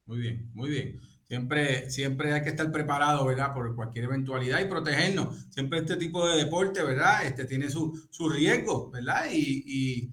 Muy 0.06 0.18
bien, 0.18 0.50
muy 0.54 0.70
bien. 0.70 1.00
Siempre, 1.28 1.90
siempre 1.90 2.32
hay 2.32 2.42
que 2.42 2.48
estar 2.48 2.72
preparado, 2.72 3.26
¿verdad? 3.26 3.52
Por 3.52 3.76
cualquier 3.76 4.06
eventualidad 4.06 4.60
y 4.60 4.64
protegernos. 4.64 5.46
Siempre 5.50 5.80
este 5.80 5.96
tipo 5.96 6.26
de 6.26 6.42
deporte, 6.42 6.82
¿verdad? 6.82 7.26
Este 7.26 7.44
tiene 7.44 7.68
su, 7.68 8.08
su 8.10 8.30
riesgo, 8.30 8.90
¿verdad? 8.90 9.26
y, 9.30 9.62
y 9.66 10.12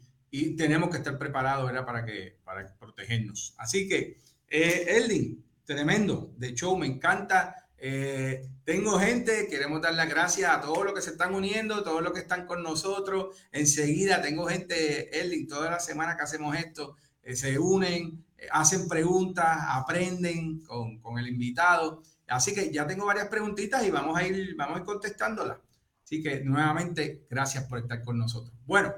tenemos 0.55 0.89
que 0.89 0.97
estar 0.97 1.17
preparados. 1.17 1.71
Para, 1.85 2.05
que, 2.05 2.37
para 2.43 2.75
protegernos. 2.77 3.53
Así 3.57 3.87
que, 3.87 4.17
eh, 4.49 5.37
tremendo, 5.65 6.33
de 6.37 6.47
hecho 6.49 6.75
me 6.77 6.87
encanta. 6.87 7.55
Eh, 7.77 8.47
tengo 8.63 8.97
gente, 8.99 9.47
queremos 9.47 9.81
dar 9.81 9.93
las 9.93 10.09
gracias 10.09 10.49
a 10.49 10.61
todos 10.61 10.85
los 10.85 10.93
que 10.93 11.01
se 11.01 11.11
están 11.11 11.35
uniendo, 11.35 11.83
todos 11.83 12.01
los 12.01 12.13
que 12.13 12.19
están 12.19 12.45
con 12.45 12.63
nosotros. 12.63 13.35
Enseguida 13.51 14.21
tengo 14.21 14.47
gente, 14.47 15.19
Eldin, 15.19 15.47
toda 15.47 15.69
la 15.69 15.79
semana 15.79 16.15
que 16.15 16.23
hacemos 16.23 16.55
esto, 16.57 16.95
eh, 17.21 17.35
se 17.35 17.59
unen, 17.59 18.25
eh, 18.37 18.47
hacen 18.51 18.87
preguntas, 18.87 19.57
aprenden 19.67 20.61
con, 20.61 20.99
con, 20.99 21.19
el 21.19 21.27
invitado. 21.27 22.01
Así 22.27 22.53
que 22.55 22.71
ya 22.71 22.87
tengo 22.87 23.05
varias 23.05 23.27
preguntitas 23.27 23.85
y 23.85 23.91
vamos 23.91 24.17
a 24.17 24.25
ir, 24.25 24.55
vamos 24.55 24.77
a 24.77 24.79
ir 24.79 24.85
contestándolas. 24.85 25.57
Así 26.03 26.21
que 26.21 26.41
nuevamente, 26.41 27.25
gracias 27.29 27.65
por 27.65 27.79
estar 27.79 28.03
con 28.03 28.17
nosotros. 28.17 28.53
Bueno, 28.65 28.93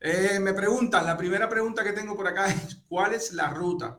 eh, 0.00 0.40
me 0.40 0.54
preguntan, 0.54 1.04
la 1.04 1.16
primera 1.16 1.48
pregunta 1.48 1.84
que 1.84 1.92
tengo 1.92 2.16
por 2.16 2.26
acá 2.26 2.46
es, 2.46 2.82
¿cuál 2.88 3.14
es 3.14 3.32
la 3.32 3.50
ruta? 3.50 3.98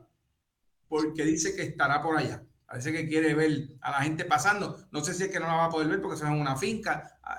Porque 0.88 1.24
dice 1.24 1.54
que 1.54 1.62
estará 1.62 2.02
por 2.02 2.18
allá. 2.18 2.42
Parece 2.66 2.92
que 2.92 3.06
quiere 3.06 3.34
ver 3.34 3.68
a 3.82 3.90
la 3.90 3.98
gente 3.98 4.24
pasando. 4.24 4.78
No 4.90 5.04
sé 5.04 5.14
si 5.14 5.24
es 5.24 5.30
que 5.30 5.38
no 5.38 5.46
la 5.46 5.54
va 5.54 5.64
a 5.66 5.70
poder 5.70 5.88
ver 5.88 6.00
porque 6.00 6.16
eso 6.16 6.24
es 6.24 6.32
una 6.32 6.56
finca. 6.56 7.18
Ah, 7.22 7.38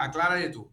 aclárale 0.00 0.48
tú. 0.50 0.72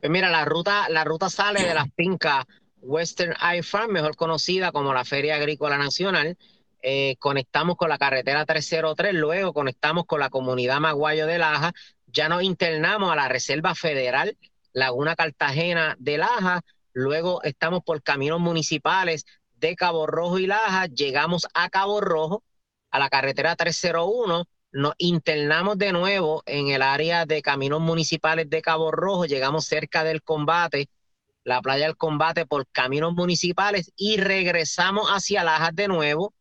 Pues 0.00 0.10
mira, 0.10 0.30
la 0.30 0.44
ruta, 0.44 0.88
la 0.88 1.04
ruta 1.04 1.28
sale 1.30 1.62
de 1.62 1.74
la 1.74 1.86
finca 1.96 2.46
Western 2.80 3.34
Eye 3.42 3.62
Farm, 3.62 3.92
mejor 3.92 4.16
conocida 4.16 4.72
como 4.72 4.92
la 4.94 5.04
Feria 5.04 5.36
Agrícola 5.36 5.78
Nacional. 5.78 6.36
Eh, 6.82 7.16
conectamos 7.18 7.76
con 7.76 7.88
la 7.88 7.98
carretera 7.98 8.44
303, 8.44 9.14
luego 9.14 9.52
conectamos 9.52 10.06
con 10.06 10.20
la 10.20 10.30
comunidad 10.30 10.78
Maguayo 10.80 11.26
de 11.26 11.38
Laja, 11.38 11.72
ya 12.06 12.28
nos 12.28 12.42
internamos 12.42 13.10
a 13.10 13.16
la 13.16 13.28
Reserva 13.28 13.74
Federal 13.74 14.36
Laguna 14.76 15.16
Cartagena 15.16 15.96
de 15.98 16.18
Laja, 16.18 16.60
luego 16.92 17.42
estamos 17.44 17.82
por 17.82 18.02
caminos 18.02 18.40
municipales 18.40 19.24
de 19.54 19.74
Cabo 19.74 20.06
Rojo 20.06 20.38
y 20.38 20.46
Laja, 20.46 20.84
llegamos 20.84 21.46
a 21.54 21.70
Cabo 21.70 22.02
Rojo, 22.02 22.44
a 22.90 22.98
la 22.98 23.08
carretera 23.08 23.56
301, 23.56 24.44
nos 24.72 24.94
internamos 24.98 25.78
de 25.78 25.92
nuevo 25.92 26.42
en 26.44 26.68
el 26.68 26.82
área 26.82 27.24
de 27.24 27.40
caminos 27.40 27.80
municipales 27.80 28.50
de 28.50 28.60
Cabo 28.60 28.90
Rojo, 28.90 29.24
llegamos 29.24 29.64
cerca 29.64 30.04
del 30.04 30.22
combate, 30.22 30.90
la 31.42 31.62
playa 31.62 31.86
del 31.86 31.96
combate 31.96 32.44
por 32.44 32.66
caminos 32.66 33.14
municipales 33.14 33.92
y 33.96 34.18
regresamos 34.18 35.08
hacia 35.08 35.42
Lajas 35.42 35.74
de 35.74 35.88
nuevo 35.88 36.34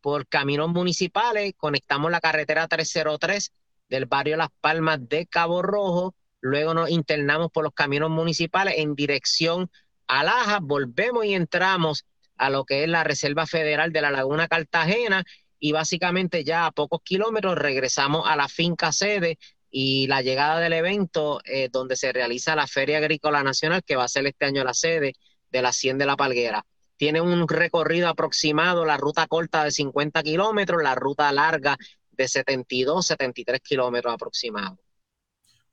por 0.00 0.26
caminos 0.26 0.70
municipales, 0.70 1.52
conectamos 1.56 2.10
la 2.10 2.20
carretera 2.20 2.66
303 2.66 3.52
del 3.88 4.06
barrio 4.06 4.36
Las 4.36 4.50
Palmas 4.60 5.08
de 5.08 5.24
Cabo 5.28 5.62
Rojo, 5.62 6.16
luego 6.40 6.74
nos 6.74 6.90
internamos 6.90 7.50
por 7.50 7.64
los 7.64 7.72
caminos 7.72 8.10
municipales 8.10 8.74
en 8.78 8.94
dirección 8.94 9.70
a 10.06 10.22
Laja, 10.24 10.60
volvemos 10.62 11.24
y 11.24 11.34
entramos 11.34 12.04
a 12.36 12.50
lo 12.50 12.64
que 12.64 12.84
es 12.84 12.88
la 12.88 13.04
Reserva 13.04 13.46
Federal 13.46 13.92
de 13.92 14.02
la 14.02 14.10
Laguna 14.10 14.48
Cartagena 14.48 15.24
y 15.58 15.72
básicamente 15.72 16.44
ya 16.44 16.66
a 16.66 16.72
pocos 16.72 17.00
kilómetros 17.02 17.56
regresamos 17.56 18.28
a 18.28 18.36
la 18.36 18.48
finca 18.48 18.92
sede 18.92 19.38
y 19.70 20.06
la 20.06 20.22
llegada 20.22 20.60
del 20.60 20.74
evento 20.74 21.40
eh, 21.44 21.68
donde 21.70 21.96
se 21.96 22.12
realiza 22.12 22.54
la 22.54 22.66
Feria 22.66 22.98
Agrícola 22.98 23.42
Nacional, 23.42 23.82
que 23.84 23.96
va 23.96 24.04
a 24.04 24.08
ser 24.08 24.26
este 24.26 24.44
año 24.44 24.64
la 24.64 24.74
sede 24.74 25.14
de 25.50 25.62
la 25.62 25.70
Hacienda 25.70 26.04
de 26.04 26.06
la 26.06 26.16
Palguera. 26.16 26.64
Tiene 26.96 27.20
un 27.20 27.46
recorrido 27.48 28.08
aproximado, 28.08 28.86
la 28.86 28.96
ruta 28.96 29.26
corta 29.26 29.64
de 29.64 29.70
50 29.70 30.22
kilómetros, 30.22 30.82
la 30.82 30.94
ruta 30.94 31.30
larga 31.32 31.76
de 32.10 32.28
72, 32.28 33.06
73 33.06 33.60
kilómetros 33.60 34.14
aproximados. 34.14 34.78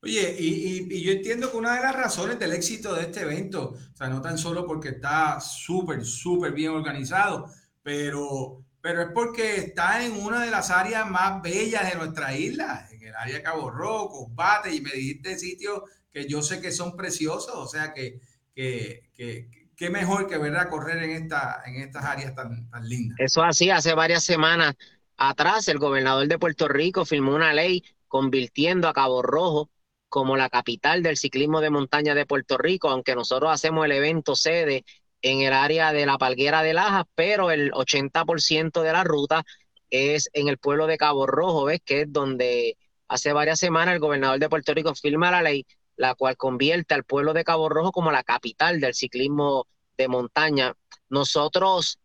Oye, 0.04 0.36
y, 0.38 1.02
yo 1.02 1.14
entiendo 1.14 1.50
que 1.50 1.56
una 1.56 1.76
de 1.76 1.82
las 1.82 1.96
razones 1.96 2.38
del 2.38 2.52
éxito 2.52 2.94
de 2.94 3.04
este 3.04 3.22
evento, 3.22 3.70
o 3.72 3.96
sea, 3.96 4.10
no 4.10 4.22
tan 4.22 4.38
solo 4.38 4.68
porque 4.68 4.90
está 4.90 5.40
súper, 5.40 6.04
súper 6.04 6.52
bien 6.52 6.72
organizado, 6.72 7.50
pero, 7.82 8.66
pero 8.82 9.04
es 9.04 9.08
porque 9.14 9.56
está 9.56 10.06
en 10.06 10.12
una 10.22 10.44
de 10.44 10.52
las 10.52 10.72
áreas 10.72 11.10
más 11.10 11.42
bellas 11.42 11.90
de 11.90 11.98
nuestra 11.98 12.36
isla, 12.36 12.86
en 12.92 13.02
el 13.02 13.16
área 13.16 13.36
de 13.36 13.44
Cabo 13.44 13.72
Rojo, 13.72 14.26
Combate, 14.26 14.76
y 14.76 14.82
me 14.82 14.92
dijiste 14.92 15.40
sitios 15.40 15.84
que 16.12 16.28
yo 16.28 16.42
sé 16.42 16.60
que 16.60 16.74
son 16.74 16.98
preciosos, 16.98 17.56
o 17.56 17.68
sea, 17.68 17.94
que, 17.94 18.20
que, 18.54 19.10
que, 19.16 19.90
mejor 19.90 20.28
que 20.28 20.38
ver 20.38 20.58
a 20.58 20.70
correr 20.70 21.02
en, 21.02 21.12
esta, 21.12 21.62
en 21.66 21.76
estas 21.76 22.04
áreas 22.04 22.36
tan, 22.36 22.70
tan 22.70 22.90
lindas. 22.90 23.18
Eso 23.22 23.42
así, 23.42 23.70
hace 23.70 23.94
varias 23.94 24.26
semanas 24.26 24.76
atrás 25.16 25.70
el 25.70 25.80
gobernador 25.80 26.28
de 26.28 26.40
Puerto 26.40 26.68
Rico 26.68 27.06
firmó 27.06 27.34
una 27.34 27.54
ley 27.54 27.86
convirtiendo 28.10 28.90
a 28.90 28.94
Cabo 28.94 29.22
Rojo 29.22 29.70
como 30.14 30.38
la 30.38 30.48
capital 30.48 31.02
del 31.02 31.18
ciclismo 31.18 31.60
de 31.60 31.72
montaña 31.72 32.14
de 32.14 32.28
Puerto 32.28 32.56
Rico, 32.56 32.88
aunque 32.88 33.16
nosotros 33.16 33.52
hacemos 33.52 33.84
el 33.86 33.94
evento 33.94 34.36
sede 34.36 34.86
en 35.24 35.42
el 35.42 35.54
área 35.54 35.92
de 35.92 36.06
la 36.06 36.20
Palguera 36.20 36.62
de 36.62 36.76
Lajas, 36.76 37.06
pero 37.16 37.50
el 37.50 37.72
80% 37.72 38.84
de 38.84 38.94
la 38.94 39.04
ruta 39.04 39.44
es 39.90 40.30
en 40.34 40.50
el 40.50 40.60
pueblo 40.60 40.86
de 40.86 41.00
Cabo 41.00 41.26
Rojo, 41.26 41.66
¿ves? 41.66 41.82
Que 41.84 42.02
es 42.02 42.14
donde 42.14 42.78
hace 43.08 43.34
varias 43.34 43.58
semanas 43.58 43.96
el 43.96 44.02
gobernador 44.02 44.38
de 44.38 44.50
Puerto 44.50 44.76
Rico 44.76 44.94
firma 44.94 45.32
la 45.32 45.42
ley, 45.42 45.66
la 45.96 46.14
cual 46.14 46.38
convierte 46.38 46.94
al 46.94 47.06
pueblo 47.06 47.34
de 47.34 47.44
Cabo 47.44 47.68
Rojo 47.68 47.92
como 47.92 48.12
la 48.12 48.22
capital 48.22 48.80
del 48.80 48.94
ciclismo 48.94 49.66
de 49.98 50.08
montaña. 50.10 50.76
Nosotros, 51.10 51.98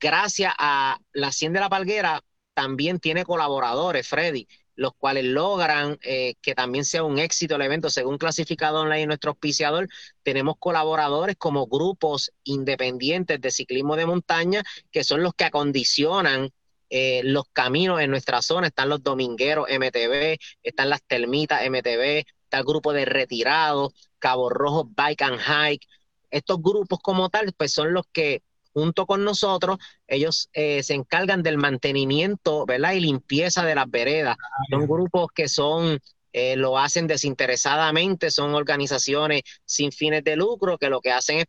gracias 0.00 0.54
a 0.56 0.96
la 1.12 1.26
Hacienda 1.26 1.60
de 1.60 1.64
la 1.64 1.68
Palguera, 1.68 2.22
también 2.54 2.98
tiene 2.98 3.26
colaboradores, 3.26 4.08
Freddy 4.08 4.48
los 4.74 4.92
cuales 4.94 5.24
logran 5.24 5.98
eh, 6.02 6.34
que 6.40 6.54
también 6.54 6.84
sea 6.84 7.02
un 7.04 7.18
éxito 7.18 7.56
el 7.56 7.62
evento. 7.62 7.90
Según 7.90 8.18
clasificado 8.18 8.80
online 8.80 9.06
nuestro 9.06 9.32
auspiciador, 9.32 9.88
tenemos 10.22 10.56
colaboradores 10.58 11.36
como 11.36 11.66
grupos 11.66 12.32
independientes 12.44 13.40
de 13.40 13.50
ciclismo 13.50 13.96
de 13.96 14.06
montaña, 14.06 14.62
que 14.90 15.04
son 15.04 15.22
los 15.22 15.34
que 15.34 15.44
acondicionan 15.44 16.50
eh, 16.90 17.22
los 17.24 17.44
caminos 17.52 18.00
en 18.00 18.10
nuestra 18.10 18.42
zona. 18.42 18.68
Están 18.68 18.88
los 18.88 19.02
domingueros 19.02 19.68
MTV, 19.68 20.38
están 20.62 20.90
las 20.90 21.02
termitas 21.02 21.62
MTV, 21.64 22.24
está 22.44 22.58
el 22.58 22.64
grupo 22.64 22.92
de 22.92 23.04
retirados, 23.04 23.92
Cabo 24.18 24.50
Rojo 24.50 24.88
Bike 24.94 25.22
and 25.22 25.40
Hike. 25.40 25.86
Estos 26.30 26.62
grupos 26.62 27.00
como 27.00 27.28
tal, 27.28 27.52
pues 27.56 27.72
son 27.72 27.92
los 27.92 28.06
que 28.12 28.42
junto 28.72 29.06
con 29.06 29.24
nosotros, 29.24 29.78
ellos 30.06 30.48
eh, 30.52 30.82
se 30.82 30.94
encargan 30.94 31.42
del 31.42 31.58
mantenimiento, 31.58 32.66
¿verdad? 32.66 32.92
Y 32.92 33.00
limpieza 33.00 33.64
de 33.64 33.74
las 33.74 33.90
veredas. 33.90 34.36
Ah, 34.38 34.64
son 34.70 34.86
grupos 34.86 35.28
que 35.34 35.48
son, 35.48 35.98
eh, 36.32 36.56
lo 36.56 36.78
hacen 36.78 37.06
desinteresadamente, 37.06 38.30
son 38.30 38.54
organizaciones 38.54 39.42
sin 39.64 39.92
fines 39.92 40.24
de 40.24 40.36
lucro 40.36 40.78
que 40.78 40.88
lo 40.88 41.00
que 41.00 41.12
hacen 41.12 41.38
es, 41.38 41.46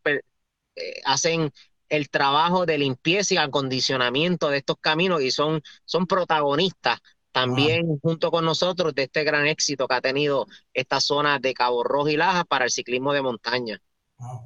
eh, 0.76 1.02
hacen 1.06 1.52
el 1.90 2.10
trabajo 2.10 2.66
de 2.66 2.78
limpieza 2.78 3.36
y 3.36 3.38
acondicionamiento 3.38 4.50
de 4.50 4.58
estos 4.58 4.78
caminos 4.80 5.22
y 5.22 5.32
son, 5.32 5.62
son 5.86 6.08
protagonistas 6.08 7.00
también 7.32 8.00
junto 8.02 8.32
con 8.32 8.46
nosotros 8.46 8.94
de 8.96 9.04
este 9.04 9.24
gran 9.24 9.48
éxito 9.48 9.88
que 9.88 9.96
ha 9.96 10.02
tenido 10.02 10.48
esta 10.74 11.02
zona 11.02 11.40
de 11.40 11.54
Cabo 11.54 11.84
Rojo 11.84 12.10
y 12.10 12.16
Laja 12.16 12.46
para 12.46 12.66
el 12.66 12.72
ciclismo 12.72 13.12
de 13.12 13.22
montaña. 13.22 13.82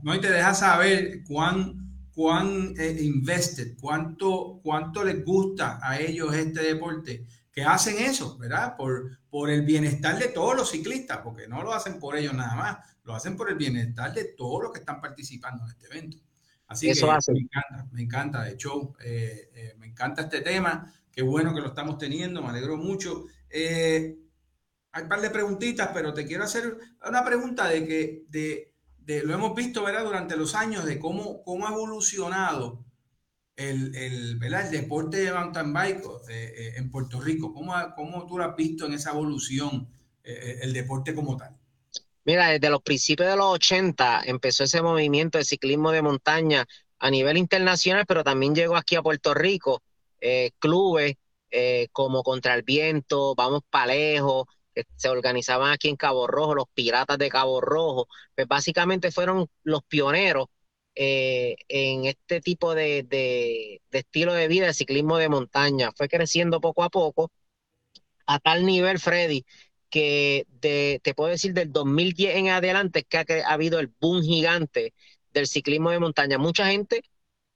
No, 0.02 0.16
y 0.16 0.22
te 0.22 0.32
deja 0.32 0.54
saber 0.54 1.24
cuán 1.28 1.87
cuán 2.18 2.74
eh, 2.80 2.98
invested, 3.02 3.78
cuánto, 3.80 4.60
cuánto 4.64 5.04
les 5.04 5.24
gusta 5.24 5.78
a 5.80 6.00
ellos 6.00 6.34
este 6.34 6.64
deporte, 6.64 7.28
que 7.52 7.64
hacen 7.64 8.00
eso, 8.00 8.40
¿verdad? 8.40 8.76
Por, 8.76 9.20
por 9.30 9.52
el 9.52 9.62
bienestar 9.62 10.18
de 10.18 10.30
todos 10.30 10.56
los 10.56 10.72
ciclistas, 10.72 11.20
porque 11.20 11.48
no 11.48 11.62
lo 11.62 11.76
hacen 11.76 12.00
por 12.00 12.18
ellos 12.18 12.34
nada 12.34 12.56
más, 12.56 12.78
lo 13.04 13.14
hacen 13.14 13.38
por 13.38 13.52
el 13.52 13.56
bienestar 13.56 14.16
de 14.16 14.34
todos 14.36 14.64
los 14.64 14.72
que 14.72 14.80
están 14.80 15.00
participando 15.00 15.64
en 15.64 15.70
este 15.70 15.86
evento. 15.86 16.18
Así 16.66 16.92
que 16.92 17.06
me 17.06 17.40
encanta, 17.40 17.88
me 17.92 18.02
encanta, 18.02 18.44
de 18.46 18.54
hecho, 18.54 18.96
eh, 19.00 19.52
eh, 19.54 19.76
me 19.78 19.86
encanta 19.86 20.24
este 20.24 20.42
tema, 20.42 20.92
qué 21.12 21.22
bueno 21.22 21.54
que 21.54 21.62
lo 21.62 21.68
estamos 21.68 22.00
teniendo, 22.00 22.42
me 22.42 22.50
alegro 22.50 22.78
mucho. 22.78 23.26
hay 23.54 25.04
un 25.04 25.08
par 25.08 25.22
de 25.22 25.30
preguntitas, 25.30 25.92
pero 25.94 26.16
te 26.16 26.26
quiero 26.26 26.46
hacer 26.46 26.80
una 27.08 27.24
pregunta 27.24 27.68
de 27.68 27.86
que, 27.88 28.24
de, 28.28 28.74
lo 29.08 29.34
hemos 29.34 29.56
visto 29.56 29.84
¿verdad? 29.84 30.04
durante 30.04 30.36
los 30.36 30.54
años 30.54 30.86
de 30.86 31.00
cómo, 31.00 31.44
cómo 31.44 31.68
ha 31.68 31.72
evolucionado 31.72 32.86
el, 33.56 33.96
el, 33.96 34.44
el 34.44 34.72
deporte 34.72 35.18
de 35.18 35.34
mountain 35.34 35.74
bike 35.74 36.04
eh, 36.30 36.54
eh, 36.58 36.74
en 36.78 36.92
Puerto 36.92 37.20
Rico. 37.20 37.54
¿Cómo, 37.54 37.74
¿Cómo, 37.96 38.28
tú 38.28 38.38
lo 38.38 38.44
has 38.44 38.56
visto 38.56 38.86
en 38.86 38.94
esa 38.94 39.12
evolución, 39.12 39.90
eh, 40.24 40.60
el 40.62 40.74
deporte 40.74 41.16
como 41.16 41.36
tal? 41.36 41.58
Mira, 42.24 42.50
desde 42.50 42.70
los 42.70 42.82
principios 42.82 43.30
de 43.30 43.38
los 43.38 43.46
80 43.46 44.24
empezó 44.26 44.66
ese 44.66 44.82
movimiento 44.82 45.38
de 45.38 45.46
ciclismo 45.46 45.92
de 45.92 46.02
montaña 46.02 46.66
a 47.00 47.10
nivel 47.10 47.38
internacional, 47.38 48.06
pero 48.06 48.24
también 48.24 48.54
llegó 48.54 48.76
aquí 48.76 48.96
a 48.96 49.02
Puerto 49.02 49.34
Rico, 49.34 49.82
clubes 50.60 51.16
como 51.94 52.24
Contra 52.24 52.54
el 52.56 52.64
Viento, 52.64 53.34
Vamos 53.36 53.62
Palejo, 53.70 54.48
se 54.96 55.10
organizaban 55.10 55.72
aquí 55.72 55.90
en 55.90 55.96
Cabo 55.96 56.28
Rojo, 56.28 56.56
los 56.56 56.66
piratas 56.74 57.18
de 57.18 57.30
Cabo 57.30 57.62
Rojo, 57.62 58.08
pues 58.36 58.48
básicamente 58.48 59.12
fueron 59.12 59.48
los 59.64 59.84
pioneros 59.84 60.48
eh, 60.96 61.56
en 61.68 62.06
este 62.06 62.42
tipo 62.42 62.74
de, 62.76 63.80
estilo 63.92 64.34
de 64.34 64.48
vida, 64.48 64.68
de 64.68 64.74
ciclismo 64.74 65.18
de 65.18 65.30
montaña. 65.30 65.92
Fue 65.96 66.08
creciendo 66.10 66.62
poco 66.62 66.84
a 66.84 66.90
poco, 66.90 67.32
a 68.26 68.40
tal 68.40 68.66
nivel, 68.66 69.00
Freddy, 69.00 69.46
que 69.90 70.48
te 70.60 71.14
puedo 71.16 71.30
decir 71.32 71.54
del 71.54 71.72
2010 71.72 72.36
en 72.38 72.50
adelante 72.50 73.00
es 73.00 73.06
que 73.26 73.42
ha, 73.44 73.54
habido 73.54 73.80
el 73.80 73.88
boom 74.00 74.22
gigante 74.24 74.94
del 75.34 75.48
ciclismo 75.48 75.92
de 75.92 76.00
montaña. 76.00 76.38
Mucha 76.38 76.68
gente 76.68 77.04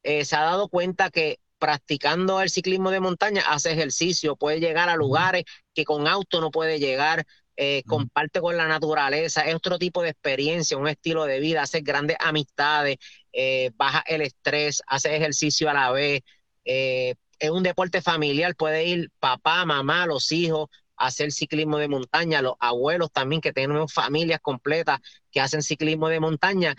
eh, 0.03 0.25
se 0.25 0.35
ha 0.35 0.41
dado 0.41 0.69
cuenta 0.69 1.09
que 1.09 1.39
practicando 1.61 2.41
el 2.41 2.49
ciclismo 2.49 2.89
de 2.89 2.99
montaña, 2.99 3.43
hace 3.47 3.71
ejercicio, 3.71 4.35
puede 4.35 4.59
llegar 4.59 4.89
a 4.89 4.95
lugares 4.95 5.43
que 5.75 5.85
con 5.85 6.07
auto 6.07 6.41
no 6.41 6.49
puede 6.49 6.79
llegar, 6.79 7.23
eh, 7.55 7.83
comparte 7.85 8.41
con 8.41 8.57
la 8.57 8.67
naturaleza, 8.67 9.41
es 9.41 9.53
otro 9.53 9.77
tipo 9.77 10.01
de 10.01 10.09
experiencia, 10.09 10.75
un 10.75 10.87
estilo 10.87 11.25
de 11.25 11.39
vida, 11.39 11.61
hace 11.61 11.81
grandes 11.81 12.17
amistades, 12.19 12.97
eh, 13.31 13.69
baja 13.75 14.03
el 14.07 14.21
estrés, 14.21 14.81
hace 14.87 15.15
ejercicio 15.15 15.69
a 15.69 15.73
la 15.75 15.91
vez. 15.91 16.21
Eh, 16.65 17.13
es 17.37 17.49
un 17.51 17.61
deporte 17.61 18.01
familiar, 18.01 18.55
puede 18.55 18.85
ir 18.85 19.11
papá, 19.19 19.63
mamá, 19.63 20.07
los 20.07 20.31
hijos, 20.31 20.67
a 20.97 21.07
hacer 21.07 21.31
ciclismo 21.31 21.77
de 21.77 21.87
montaña, 21.89 22.41
los 22.41 22.55
abuelos 22.59 23.11
también, 23.11 23.39
que 23.41 23.53
tenemos 23.53 23.93
familias 23.93 24.39
completas 24.41 24.99
que 25.29 25.41
hacen 25.41 25.61
ciclismo 25.61 26.09
de 26.09 26.19
montaña, 26.19 26.75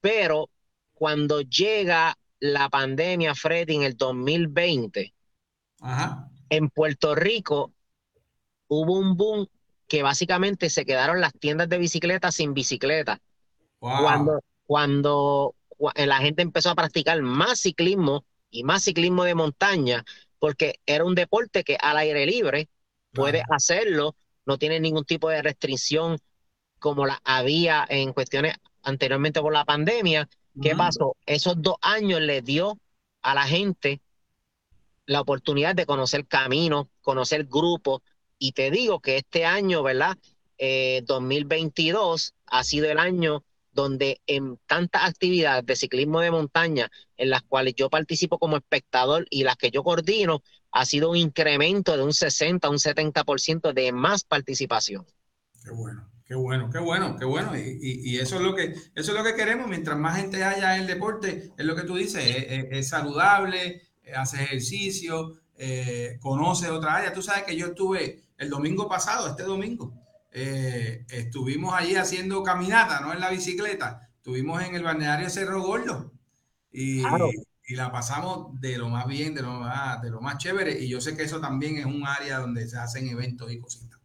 pero 0.00 0.50
cuando 0.94 1.42
llega 1.42 2.16
la 2.40 2.68
pandemia, 2.68 3.34
Freddy, 3.34 3.76
en 3.76 3.82
el 3.82 3.96
2020, 3.96 5.14
en 6.48 6.68
Puerto 6.70 7.14
Rico 7.14 7.72
hubo 8.68 8.98
un 8.98 9.16
boom 9.16 9.46
que 9.86 10.02
básicamente 10.02 10.70
se 10.70 10.84
quedaron 10.84 11.20
las 11.20 11.32
tiendas 11.34 11.68
de 11.68 11.78
bicicletas 11.78 12.34
sin 12.36 12.54
bicicleta. 12.54 13.20
Cuando, 13.94 14.40
cuando 14.66 15.54
la 15.96 16.18
gente 16.18 16.42
empezó 16.42 16.70
a 16.70 16.74
practicar 16.76 17.20
más 17.22 17.60
ciclismo 17.60 18.24
y 18.50 18.64
más 18.64 18.84
ciclismo 18.84 19.24
de 19.24 19.34
montaña, 19.34 20.04
porque 20.38 20.80
era 20.86 21.04
un 21.04 21.14
deporte 21.14 21.64
que 21.64 21.76
al 21.80 21.98
aire 21.98 22.26
libre 22.26 22.68
puede 23.12 23.42
hacerlo, 23.50 24.16
no 24.46 24.58
tiene 24.58 24.80
ningún 24.80 25.04
tipo 25.04 25.28
de 25.28 25.42
restricción 25.42 26.18
como 26.78 27.06
la 27.06 27.20
había 27.24 27.84
en 27.88 28.12
cuestiones 28.12 28.56
anteriormente 28.82 29.40
por 29.40 29.52
la 29.52 29.64
pandemia, 29.64 30.28
¿Qué 30.62 30.76
pasó? 30.76 31.16
Esos 31.26 31.60
dos 31.60 31.76
años 31.80 32.20
le 32.20 32.42
dio 32.42 32.78
a 33.22 33.34
la 33.34 33.44
gente 33.44 34.00
la 35.06 35.20
oportunidad 35.20 35.74
de 35.74 35.86
conocer 35.86 36.26
caminos, 36.26 36.86
conocer 37.00 37.46
grupos, 37.46 38.02
y 38.38 38.52
te 38.52 38.70
digo 38.70 39.00
que 39.00 39.16
este 39.16 39.44
año, 39.44 39.82
¿verdad? 39.82 40.16
2022 41.04 42.28
eh, 42.28 42.32
ha 42.46 42.64
sido 42.64 42.90
el 42.90 42.98
año 42.98 43.44
donde 43.72 44.20
en 44.26 44.58
tantas 44.66 45.08
actividades 45.08 45.64
de 45.64 45.76
ciclismo 45.76 46.20
de 46.20 46.30
montaña 46.30 46.90
en 47.16 47.30
las 47.30 47.42
cuales 47.42 47.74
yo 47.76 47.88
participo 47.88 48.38
como 48.38 48.56
espectador 48.56 49.26
y 49.30 49.44
las 49.44 49.56
que 49.56 49.70
yo 49.70 49.82
coordino, 49.82 50.42
ha 50.72 50.84
sido 50.84 51.10
un 51.10 51.16
incremento 51.16 51.96
de 51.96 52.02
un 52.02 52.12
60, 52.12 52.68
un 52.68 52.78
70% 52.78 53.72
de 53.72 53.92
más 53.92 54.24
participación. 54.24 55.06
Qué 55.62 55.70
bueno. 55.70 56.09
Qué 56.30 56.36
bueno, 56.36 56.70
qué 56.70 56.78
bueno, 56.78 57.16
qué 57.16 57.24
bueno. 57.24 57.58
Y, 57.58 58.16
eso 58.16 58.36
es 58.36 58.42
lo 58.42 58.54
que 58.54 58.66
eso 58.66 58.92
es 58.94 59.12
lo 59.14 59.24
que 59.24 59.34
queremos. 59.34 59.66
Mientras 59.66 59.98
más 59.98 60.16
gente 60.16 60.44
haya 60.44 60.76
en 60.76 60.82
el 60.82 60.86
deporte, 60.86 61.52
es 61.58 61.64
lo 61.64 61.74
que 61.74 61.82
tú 61.82 61.96
dices, 61.96 62.22
es, 62.24 62.88
saludable, 62.88 63.82
hace 64.14 64.44
ejercicio, 64.44 65.40
eh, 65.56 66.18
conoce 66.20 66.70
otra 66.70 66.98
área. 66.98 67.12
Tú 67.12 67.20
sabes 67.20 67.42
que 67.42 67.56
yo 67.56 67.66
estuve 67.66 68.22
el 68.38 68.48
domingo 68.48 68.88
pasado, 68.88 69.26
este 69.26 69.42
domingo, 69.42 69.92
eh, 70.30 71.04
estuvimos 71.08 71.74
allí 71.74 71.96
haciendo 71.96 72.44
caminata, 72.44 73.00
no 73.00 73.12
en 73.12 73.18
la 73.18 73.30
bicicleta. 73.30 74.08
Estuvimos 74.14 74.62
en 74.62 74.76
el 74.76 74.84
balneario 74.84 75.28
Cerro 75.30 75.60
Gordo 75.60 76.12
y, 76.70 77.00
y, 77.00 77.74
la 77.74 77.90
pasamos 77.90 78.60
de 78.60 78.78
lo 78.78 78.88
más 78.88 79.08
bien, 79.08 79.34
de 79.34 79.42
lo 79.42 79.54
más, 79.54 80.00
de 80.00 80.10
lo 80.10 80.20
más 80.20 80.38
chévere. 80.38 80.78
Y 80.78 80.88
yo 80.88 81.00
sé 81.00 81.16
que 81.16 81.24
eso 81.24 81.40
también 81.40 81.78
es 81.78 81.86
un 81.86 82.06
área 82.06 82.38
donde 82.38 82.68
se 82.68 82.78
hacen 82.78 83.08
eventos 83.08 83.50
y 83.50 83.58
cositas. 83.58 83.98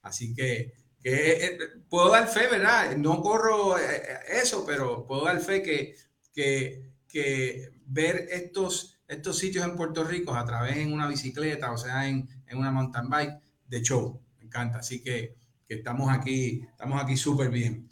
Así 0.00 0.32
que 0.32 0.81
que 1.02 1.44
eh, 1.44 1.58
puedo 1.88 2.10
dar 2.10 2.28
fe, 2.28 2.46
¿verdad? 2.48 2.96
No 2.96 3.20
corro 3.20 3.78
eh, 3.78 3.82
eh, 3.96 4.18
eso, 4.42 4.64
pero 4.64 5.06
puedo 5.06 5.24
dar 5.24 5.40
fe 5.40 5.62
que, 5.62 5.96
que, 7.08 7.72
ver 7.86 8.28
estos, 8.30 9.00
estos 9.06 9.36
sitios 9.38 9.64
en 9.64 9.76
Puerto 9.76 10.04
Rico 10.04 10.34
a 10.34 10.44
través 10.44 10.76
de 10.76 10.86
una 10.86 11.08
bicicleta, 11.08 11.72
o 11.72 11.76
sea, 11.76 12.08
en, 12.08 12.28
una 12.52 12.70
mountain 12.70 13.08
bike, 13.08 13.40
de 13.66 13.82
show. 13.82 14.20
Me 14.38 14.44
encanta. 14.44 14.78
Así 14.78 15.02
que, 15.02 15.36
estamos 15.68 16.12
aquí, 16.12 16.66
estamos 16.70 17.02
aquí 17.02 17.16
súper 17.16 17.48
bien. 17.48 17.88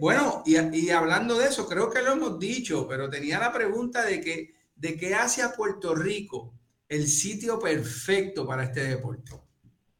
bueno, 0.00 0.42
y, 0.44 0.90
hablando 0.90 1.38
de 1.38 1.46
eso, 1.46 1.68
creo 1.68 1.88
que 1.88 2.02
lo 2.02 2.12
hemos 2.12 2.38
dicho, 2.38 2.86
pero 2.88 3.08
tenía 3.08 3.38
la 3.38 3.52
pregunta 3.52 4.04
de 4.04 4.20
que 4.20 4.54
de 4.74 4.96
qué 4.96 5.14
hace 5.14 5.42
a 5.42 5.52
Puerto 5.52 5.94
Rico 5.94 6.52
el 6.88 7.06
sitio 7.06 7.58
perfecto 7.58 8.46
para 8.46 8.64
este 8.64 8.84
deporte? 8.84 9.32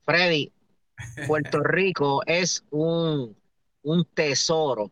Freddy, 0.05 0.53
Puerto 1.27 1.61
Rico 1.61 2.23
es 2.27 2.65
un, 2.71 3.37
un 3.83 4.05
tesoro 4.05 4.91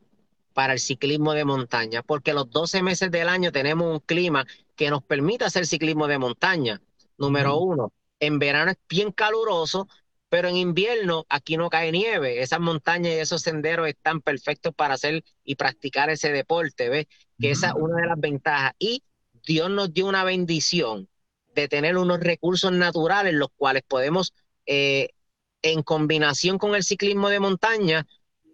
para 0.52 0.74
el 0.74 0.78
ciclismo 0.80 1.32
de 1.32 1.44
montaña, 1.44 2.02
porque 2.02 2.34
los 2.34 2.50
12 2.50 2.82
meses 2.82 3.10
del 3.10 3.28
año 3.28 3.52
tenemos 3.52 3.90
un 3.90 4.00
clima 4.00 4.46
que 4.76 4.90
nos 4.90 5.02
permite 5.02 5.44
hacer 5.44 5.66
ciclismo 5.66 6.06
de 6.06 6.18
montaña. 6.18 6.80
Número 7.16 7.56
uno, 7.58 7.92
en 8.20 8.38
verano 8.38 8.70
es 8.72 8.78
bien 8.88 9.12
caluroso, 9.12 9.88
pero 10.28 10.48
en 10.48 10.56
invierno 10.56 11.26
aquí 11.28 11.56
no 11.56 11.68
cae 11.70 11.92
nieve. 11.92 12.42
Esas 12.42 12.60
montañas 12.60 13.12
y 13.12 13.18
esos 13.18 13.42
senderos 13.42 13.88
están 13.88 14.20
perfectos 14.20 14.74
para 14.74 14.94
hacer 14.94 15.24
y 15.44 15.56
practicar 15.56 16.10
ese 16.10 16.32
deporte, 16.32 16.88
¿ves? 16.88 17.06
Que 17.38 17.50
esa 17.50 17.68
es 17.68 17.74
una 17.76 18.00
de 18.00 18.06
las 18.06 18.18
ventajas. 18.18 18.72
Y 18.78 19.02
Dios 19.46 19.70
nos 19.70 19.92
dio 19.92 20.06
una 20.06 20.24
bendición 20.24 21.08
de 21.54 21.68
tener 21.68 21.96
unos 21.98 22.20
recursos 22.20 22.72
naturales, 22.72 23.34
los 23.34 23.48
cuales 23.56 23.82
podemos, 23.86 24.32
eh, 24.66 25.10
en 25.62 25.82
combinación 25.82 26.58
con 26.58 26.74
el 26.74 26.82
ciclismo 26.82 27.28
de 27.28 27.40
montaña, 27.40 28.06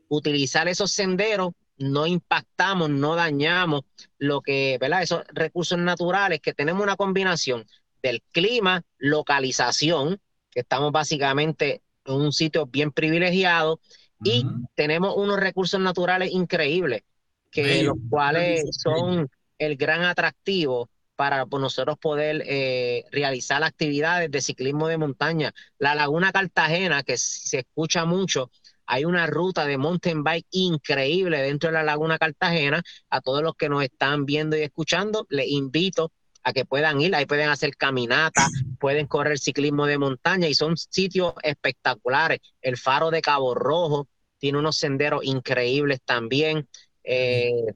utilizar 0.09 0.69
esos 0.69 0.93
senderos 0.93 1.53
no 1.79 2.07
impactamos, 2.07 2.91
no 2.91 3.15
dañamos 3.15 3.83
lo 4.19 4.41
que, 4.41 4.79
¿verdad? 4.81 5.03
Esos 5.03 5.23
recursos 5.33 5.79
naturales 5.79 6.41
que 6.41 6.53
tenemos 6.53 6.83
una 6.83 6.97
combinación 6.97 7.67
del 8.03 8.23
clima, 8.33 8.83
localización, 8.99 10.21
que 10.51 10.61
estamos 10.61 10.93
básicamente 10.93 11.83
en 12.05 12.15
un 12.15 12.33
sitio 12.33 12.67
bien 12.67 12.91
privilegiado, 12.91 13.81
y 14.25 14.45
tenemos 14.75 15.15
unos 15.17 15.39
recursos 15.39 15.79
naturales 15.79 16.33
increíbles, 16.33 17.03
que 17.51 17.85
los 17.85 17.97
cuales 18.11 18.65
son 18.73 19.31
el 19.59 19.77
gran 19.77 20.03
atractivo 20.03 20.91
para 21.19 21.47
pues, 21.47 21.61
nosotros 21.61 21.99
poder 21.99 22.45
eh, 22.47 23.05
realizar 23.11 23.65
actividades 23.65 24.31
de 24.31 24.41
ciclismo 24.41 24.87
de 24.87 24.99
montaña. 24.99 25.53
La 25.77 25.97
Laguna 25.97 26.31
Cartagena, 26.31 27.03
que 27.03 27.19
se 27.19 27.59
escucha 27.59 28.05
mucho, 28.05 28.53
hay 28.87 29.05
una 29.05 29.27
ruta 29.27 29.67
de 29.67 29.79
mountain 29.79 30.23
bike 30.23 30.47
increíble 30.53 31.43
dentro 31.43 31.71
de 31.71 31.75
la 31.75 31.83
Laguna 31.83 32.19
Cartagena. 32.19 32.85
A 33.11 33.21
todos 33.21 33.43
los 33.43 33.57
que 33.57 33.69
nos 33.69 33.83
están 33.83 34.27
viendo 34.27 34.57
y 34.57 34.61
escuchando, 34.61 35.27
les 35.29 35.49
invito 35.49 36.13
a 36.45 36.53
que 36.53 36.65
puedan 36.65 37.01
ir, 37.01 37.17
ahí 37.17 37.27
pueden 37.27 37.49
hacer 37.49 37.77
caminata, 37.77 38.47
pueden 38.79 39.09
correr 39.09 39.41
ciclismo 39.41 39.87
de 39.87 39.99
montaña 39.99 40.47
y 40.47 40.55
son 40.55 40.77
sitios 40.77 41.35
espectaculares. 41.43 42.39
El 42.63 42.77
faro 42.77 43.11
de 43.11 43.23
Cabo 43.23 43.57
Rojo 43.57 44.07
tiene 44.39 44.59
unos 44.59 44.77
senderos 44.77 45.25
increíbles 45.25 45.99
también. 46.05 46.69
Eh, 47.03 47.75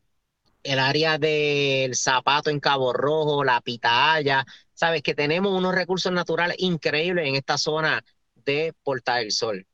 el 0.62 0.78
área 0.78 1.18
del 1.18 1.94
zapato 1.94 2.50
en 2.50 2.60
Cabo 2.60 2.92
Rojo, 2.92 3.44
la 3.44 3.60
pitaya, 3.60 4.44
sabes 4.74 5.02
que 5.02 5.14
tenemos 5.14 5.52
unos 5.56 5.74
recursos 5.74 6.12
naturales 6.12 6.56
increíbles 6.58 7.26
en 7.28 7.36
esta 7.36 7.58
zona 7.58 8.04
de 8.44 8.74
Porta 8.82 9.16
del 9.16 9.32
Sol. 9.32 9.66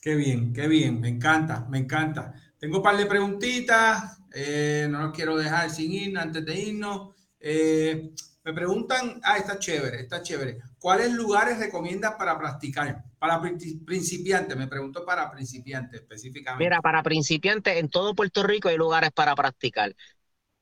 Qué 0.00 0.14
bien, 0.14 0.52
qué 0.52 0.68
bien, 0.68 1.00
me 1.00 1.08
encanta, 1.08 1.66
me 1.68 1.78
encanta. 1.78 2.32
Tengo 2.58 2.78
un 2.78 2.82
par 2.82 2.96
de 2.96 3.06
preguntitas, 3.06 4.18
eh, 4.32 4.86
no 4.88 5.02
los 5.02 5.12
quiero 5.12 5.36
dejar 5.36 5.70
sin 5.70 5.92
ir 5.92 6.18
antes 6.18 6.44
de 6.44 6.54
irnos. 6.60 7.14
Eh, 7.40 8.10
me 8.48 8.54
preguntan, 8.54 9.20
ah, 9.24 9.36
está 9.36 9.58
chévere, 9.58 10.00
está 10.00 10.22
chévere. 10.22 10.56
¿Cuáles 10.78 11.12
lugares 11.12 11.58
recomiendas 11.58 12.14
para 12.14 12.38
practicar? 12.38 13.04
Para 13.18 13.42
principiantes, 13.42 14.56
me 14.56 14.66
pregunto 14.66 15.04
para 15.04 15.30
principiantes 15.30 16.00
específicamente. 16.00 16.64
Mira, 16.64 16.80
para 16.80 17.02
principiantes 17.02 17.76
en 17.76 17.90
todo 17.90 18.14
Puerto 18.14 18.42
Rico 18.42 18.70
hay 18.70 18.78
lugares 18.78 19.10
para 19.12 19.34
practicar. 19.34 19.94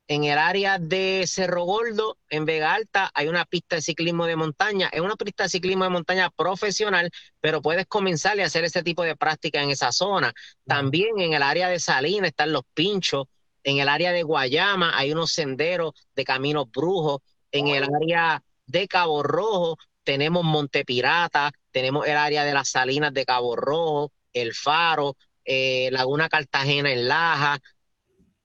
En 0.09 0.25
el 0.25 0.37
área 0.37 0.81
de 0.81 1.27
Cerro 1.29 1.63
Gordo, 1.63 2.19
en 2.29 2.45
Vega 2.45 2.75
Alta, 2.75 3.09
hay 3.15 3.29
una 3.29 3.45
pista 3.45 3.77
de 3.77 3.83
ciclismo 3.83 4.27
de 4.27 4.35
montaña. 4.35 4.89
Es 4.93 5.01
una 5.01 5.15
pista 5.15 5.45
de 5.45 5.51
ciclismo 5.51 5.85
de 5.85 5.91
montaña 5.91 6.31
profesional, 6.31 7.09
pero 7.41 7.63
puedes 7.63 7.87
comenzar 7.87 8.37
y 8.37 8.41
hacer 8.41 8.65
ese 8.65 8.83
tipo 8.83 9.05
de 9.05 9.15
práctica 9.15 9.63
en 9.63 9.71
esa 9.71 9.93
zona. 9.93 10.33
También 10.67 11.21
en 11.21 11.35
el 11.35 11.43
área 11.45 11.69
de 11.69 11.79
Salinas 11.79 12.31
están 12.31 12.53
los 12.53 12.63
pinchos. 12.75 13.27
En 13.63 13.79
el 13.79 13.89
área 13.89 14.11
de 14.11 14.25
Guayama 14.25 14.99
hay 14.99 15.13
unos 15.13 15.31
senderos 15.31 15.93
de 16.17 16.25
caminos 16.25 16.69
brujos. 16.69 17.21
En 17.57 17.69
el 17.69 17.85
área 17.85 18.43
de 18.67 18.89
Cabo 18.89 19.23
Rojo 19.23 19.79
tenemos 20.05 20.45
Monte 20.45 20.85
Pirata, 20.85 21.51
tenemos 21.71 22.07
el 22.07 22.17
área 22.17 22.45
de 22.45 22.55
las 22.55 22.69
Salinas 22.69 23.13
de 23.13 23.25
Cabo 23.25 23.57
Rojo, 23.57 24.13
El 24.33 24.55
Faro, 24.55 25.17
eh, 25.45 25.89
Laguna 25.91 26.29
Cartagena 26.29 26.93
en 26.93 27.09
Laja, 27.09 27.59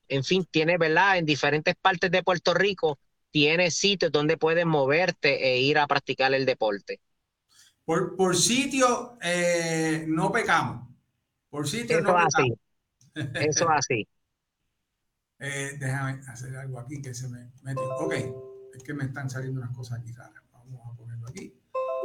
en 0.08 0.24
fin, 0.24 0.46
tiene, 0.50 0.78
¿verdad? 0.78 1.18
En 1.18 1.26
diferentes 1.26 1.76
partes 1.76 2.12
de 2.12 2.24
Puerto 2.24 2.54
Rico, 2.54 3.00
tiene 3.32 3.72
sitios 3.72 4.12
donde 4.12 4.38
puedes 4.38 4.66
moverte 4.66 5.54
e 5.54 5.60
ir 5.60 5.78
a 5.78 5.88
practicar 5.88 6.34
el 6.34 6.46
deporte. 6.46 7.00
Por, 7.86 8.16
por 8.16 8.36
sitio, 8.36 9.18
eh, 9.22 10.06
no 10.08 10.32
pecamos. 10.32 10.88
Por 11.50 11.68
sitio, 11.68 12.00
Eso 12.00 12.08
no 12.08 12.18
así. 12.18 12.54
Eso 13.36 13.70
así. 13.70 14.08
Eh, 15.44 15.76
déjame 15.80 16.22
hacer 16.28 16.56
algo 16.56 16.78
aquí 16.78 17.02
que 17.02 17.16
se 17.16 17.28
me 17.28 17.50
mete. 17.64 17.82
Ok, 17.82 18.14
es 18.74 18.84
que 18.84 18.94
me 18.94 19.06
están 19.06 19.30
saliendo 19.30 19.62
unas 19.62 19.76
cosas 19.76 20.00
aquí 20.00 20.12
raras. 20.12 20.44
Vamos 20.52 20.82
a 20.86 20.96
ponerlo 20.96 21.28
aquí. 21.28 21.54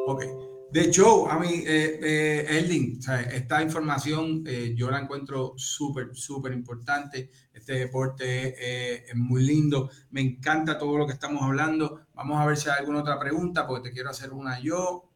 Ok. 0.06 0.24
De 0.70 0.80
hecho, 0.80 1.30
a 1.30 1.38
mí, 1.38 1.62
eh, 1.66 2.00
eh 2.02 3.28
esta 3.32 3.62
información 3.62 4.42
eh, 4.46 4.74
yo 4.76 4.90
la 4.90 4.98
encuentro 4.98 5.54
súper, 5.56 6.14
súper 6.14 6.52
importante. 6.52 7.30
Este 7.52 7.74
deporte 7.74 8.54
eh, 8.58 9.04
es 9.08 9.14
muy 9.14 9.44
lindo. 9.44 9.90
Me 10.10 10.20
encanta 10.20 10.76
todo 10.76 10.98
lo 10.98 11.06
que 11.06 11.12
estamos 11.12 11.42
hablando. 11.42 12.06
Vamos 12.14 12.40
a 12.40 12.46
ver 12.46 12.56
si 12.56 12.68
hay 12.68 12.80
alguna 12.80 13.00
otra 13.00 13.18
pregunta, 13.18 13.66
porque 13.66 13.88
te 13.88 13.94
quiero 13.94 14.10
hacer 14.10 14.32
una 14.32 14.60
yo. 14.60 15.08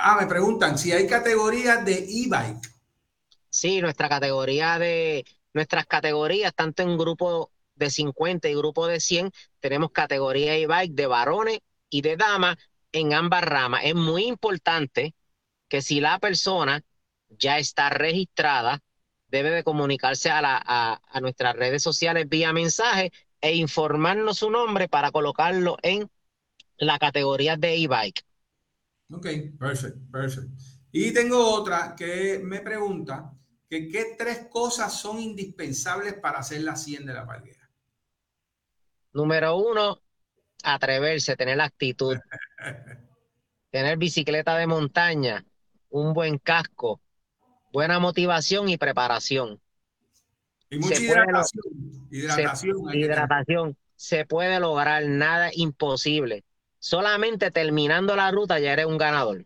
ah, 0.00 0.16
me 0.20 0.26
preguntan 0.26 0.76
si 0.76 0.92
hay 0.92 1.06
categorías 1.06 1.84
de 1.84 1.94
e-bike. 1.94 2.72
Sí, 3.48 3.80
nuestra 3.80 4.08
categoría 4.08 4.78
de, 4.78 5.24
nuestras 5.54 5.86
categorías, 5.86 6.54
tanto 6.54 6.82
en 6.82 6.96
grupo 6.96 7.51
de 7.74 7.90
50 7.90 8.48
y 8.48 8.54
grupo 8.54 8.86
de 8.86 9.00
100, 9.00 9.30
tenemos 9.60 9.92
categoría 9.92 10.56
e-bike 10.56 10.94
de 10.94 11.06
varones 11.06 11.58
y 11.88 12.02
de 12.02 12.16
dama 12.16 12.58
en 12.92 13.14
ambas 13.14 13.42
ramas. 13.42 13.82
Es 13.84 13.94
muy 13.94 14.24
importante 14.24 15.14
que 15.68 15.82
si 15.82 16.00
la 16.00 16.18
persona 16.18 16.82
ya 17.30 17.58
está 17.58 17.88
registrada, 17.90 18.82
debe 19.28 19.50
de 19.50 19.64
comunicarse 19.64 20.30
a, 20.30 20.42
la, 20.42 20.62
a, 20.64 21.20
nuestras 21.20 21.56
redes 21.56 21.82
sociales 21.82 22.28
vía 22.28 22.52
mensaje 22.52 23.10
e 23.40 23.56
informarnos 23.56 24.38
su 24.38 24.50
nombre 24.50 24.88
para 24.88 25.10
colocarlo 25.10 25.78
en 25.82 26.10
la 26.76 26.98
categoría 26.98 27.56
de 27.56 27.76
e-bike. 27.76 28.24
Ok, 29.10 29.26
perfecto, 29.58 30.00
perfecto. 30.10 30.52
Y 30.90 31.12
tengo 31.12 31.54
otra 31.54 31.94
que 31.96 32.40
me 32.44 32.60
pregunta 32.60 33.32
que 33.68 33.88
qué 33.88 34.14
tres 34.18 34.48
cosas 34.50 35.00
son 35.00 35.18
indispensables 35.18 36.14
para 36.14 36.40
hacer 36.40 36.60
la 36.62 36.76
100 36.76 37.06
de 37.06 37.14
la 37.14 37.26
palguera. 37.26 37.61
Número 39.12 39.56
uno, 39.56 40.00
atreverse, 40.62 41.36
tener 41.36 41.56
la 41.56 41.64
actitud, 41.64 42.16
tener 43.70 43.98
bicicleta 43.98 44.56
de 44.56 44.66
montaña, 44.66 45.44
un 45.90 46.14
buen 46.14 46.38
casco, 46.38 47.00
buena 47.72 47.98
motivación 47.98 48.68
y 48.68 48.78
preparación. 48.78 49.60
Y 50.70 50.78
mucha 50.78 50.98
hidratación. 50.98 51.64
hidratación, 52.10 52.90
se, 52.90 52.98
hidratación. 52.98 53.76
Se 53.94 54.24
puede 54.24 54.58
lograr 54.58 55.04
nada 55.06 55.50
imposible. 55.52 56.44
Solamente 56.78 57.50
terminando 57.50 58.16
la 58.16 58.30
ruta 58.30 58.58
ya 58.58 58.72
eres 58.72 58.86
un 58.86 58.96
ganador. 58.98 59.44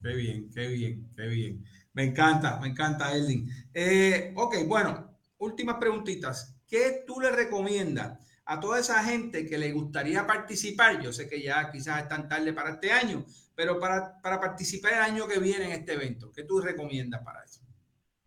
Qué 0.00 0.14
bien, 0.14 0.50
qué 0.54 0.68
bien, 0.68 1.12
qué 1.16 1.26
bien. 1.26 1.64
Me 1.92 2.04
encanta, 2.04 2.58
me 2.60 2.68
encanta, 2.68 3.12
Eldin. 3.12 3.50
Eh, 3.72 4.32
ok, 4.36 4.56
bueno, 4.66 5.18
últimas 5.38 5.76
preguntitas. 5.76 6.56
¿Qué 6.66 7.04
tú 7.06 7.20
le 7.20 7.30
recomiendas 7.30 8.18
a 8.46 8.60
toda 8.60 8.80
esa 8.80 9.02
gente 9.04 9.46
que 9.46 9.58
le 9.58 9.72
gustaría 9.72 10.26
participar, 10.26 11.00
yo 11.00 11.12
sé 11.12 11.28
que 11.28 11.42
ya 11.42 11.70
quizás 11.70 12.02
están 12.02 12.28
tarde 12.28 12.52
para 12.52 12.70
este 12.70 12.92
año, 12.92 13.24
pero 13.54 13.78
para, 13.78 14.20
participar 14.22 14.94
el 14.94 15.00
año 15.00 15.26
que 15.26 15.38
viene 15.38 15.66
en 15.66 15.72
este 15.72 15.94
evento, 15.94 16.30
¿qué 16.32 16.44
tú 16.44 16.60
recomiendas 16.60 17.22
para 17.22 17.42
eso? 17.42 17.60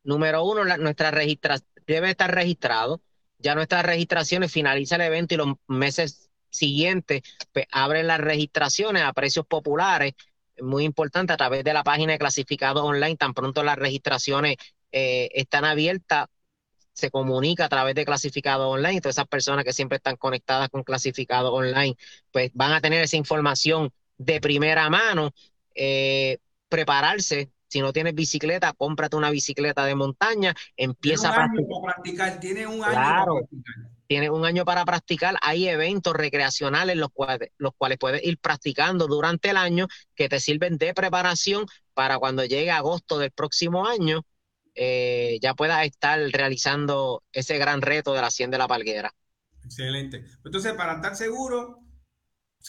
Número 0.04 0.44
uno, 0.44 0.64
nuestra 0.78 1.12
registración 1.12 1.68
debe 1.88 2.12
estar 2.12 2.34
registrado. 2.34 3.02
Ya 3.40 3.56
nuestras 3.56 3.86
registraciones 3.86 4.52
finaliza 4.52 4.96
el 4.96 5.02
evento 5.02 5.34
y 5.34 5.38
los 5.38 5.56
meses 5.68 6.30
siguientes 6.50 7.22
pues, 7.52 7.66
abren 7.72 8.08
las 8.08 8.20
registraciones 8.20 9.04
a 9.04 9.14
precios 9.14 9.46
populares. 9.48 10.14
Muy 10.60 10.84
importante 10.84 11.34
a 11.34 11.38
través 11.38 11.64
de 11.64 11.74
la 11.74 11.84
página 11.84 12.14
de 12.14 12.20
clasificado 12.20 12.84
online, 12.84 13.16
tan 13.16 13.34
pronto 13.34 13.64
las 13.64 13.78
registraciones 13.78 14.58
eh, 14.92 15.30
están 15.34 15.66
abiertas, 15.66 16.28
se 16.98 17.12
comunica 17.12 17.66
a 17.66 17.70
través 17.70 17.94
de 17.96 18.06
clasificado 18.06 18.70
online. 18.70 19.02
Todas 19.02 19.18
esas 19.18 19.28
personas 19.28 19.64
que 19.64 19.72
siempre 19.74 19.98
están 19.98 20.16
conectadas 20.18 20.70
con 20.70 20.84
clasificado 20.84 21.54
online, 21.54 21.96
pues 22.32 22.52
van 22.56 22.74
a 22.74 22.82
tener 22.82 23.04
esa 23.04 23.18
información 23.18 23.92
de 24.18 24.42
primera 24.42 24.90
mano. 24.90 25.32
Eh, 25.76 26.40
prepararse 26.70 27.52
Si 27.70 27.82
no 27.82 27.94
tienes 27.94 28.16
bicicleta, 28.16 28.74
cómprate 28.74 29.16
una 29.16 29.30
bicicleta 29.30 29.86
de 29.86 29.94
montaña, 29.94 30.56
empieza 30.76 31.30
a 31.30 31.34
practicar. 31.34 32.40
Tiene 32.40 32.66
un 32.66 32.84
año 32.84 33.06
para 33.06 33.26
practicar. 33.26 33.76
Tienes 34.08 34.30
un 34.30 34.46
año 34.46 34.66
para 34.66 34.86
practicar. 34.86 35.36
Hay 35.42 35.68
eventos 35.68 36.14
recreacionales 36.14 36.96
los 36.96 37.10
cuales, 37.12 37.50
los 37.58 37.74
cuales 37.78 37.98
puedes 38.00 38.24
ir 38.24 38.40
practicando 38.40 39.06
durante 39.08 39.50
el 39.50 39.58
año 39.58 39.88
que 40.16 40.30
te 40.30 40.40
sirven 40.40 40.78
de 40.78 40.94
preparación 40.94 41.66
para 41.94 42.18
cuando 42.18 42.46
llegue 42.46 42.72
agosto 42.72 43.20
del 43.20 43.32
próximo 43.32 43.86
año 43.86 44.24
eh, 44.78 45.40
ya 45.42 45.56
puedas 45.56 45.84
estar 45.86 46.20
realizando 46.32 47.24
ese 47.32 47.58
gran 47.58 47.82
reto 47.82 48.14
de 48.14 48.22
la 48.22 48.30
100 48.30 48.52
de 48.52 48.58
la 48.60 48.68
Palguera. 48.68 49.14
Excelente. 49.64 50.24
Entonces, 50.46 50.74
para 50.74 50.96
estar 50.96 51.16
seguro, 51.16 51.80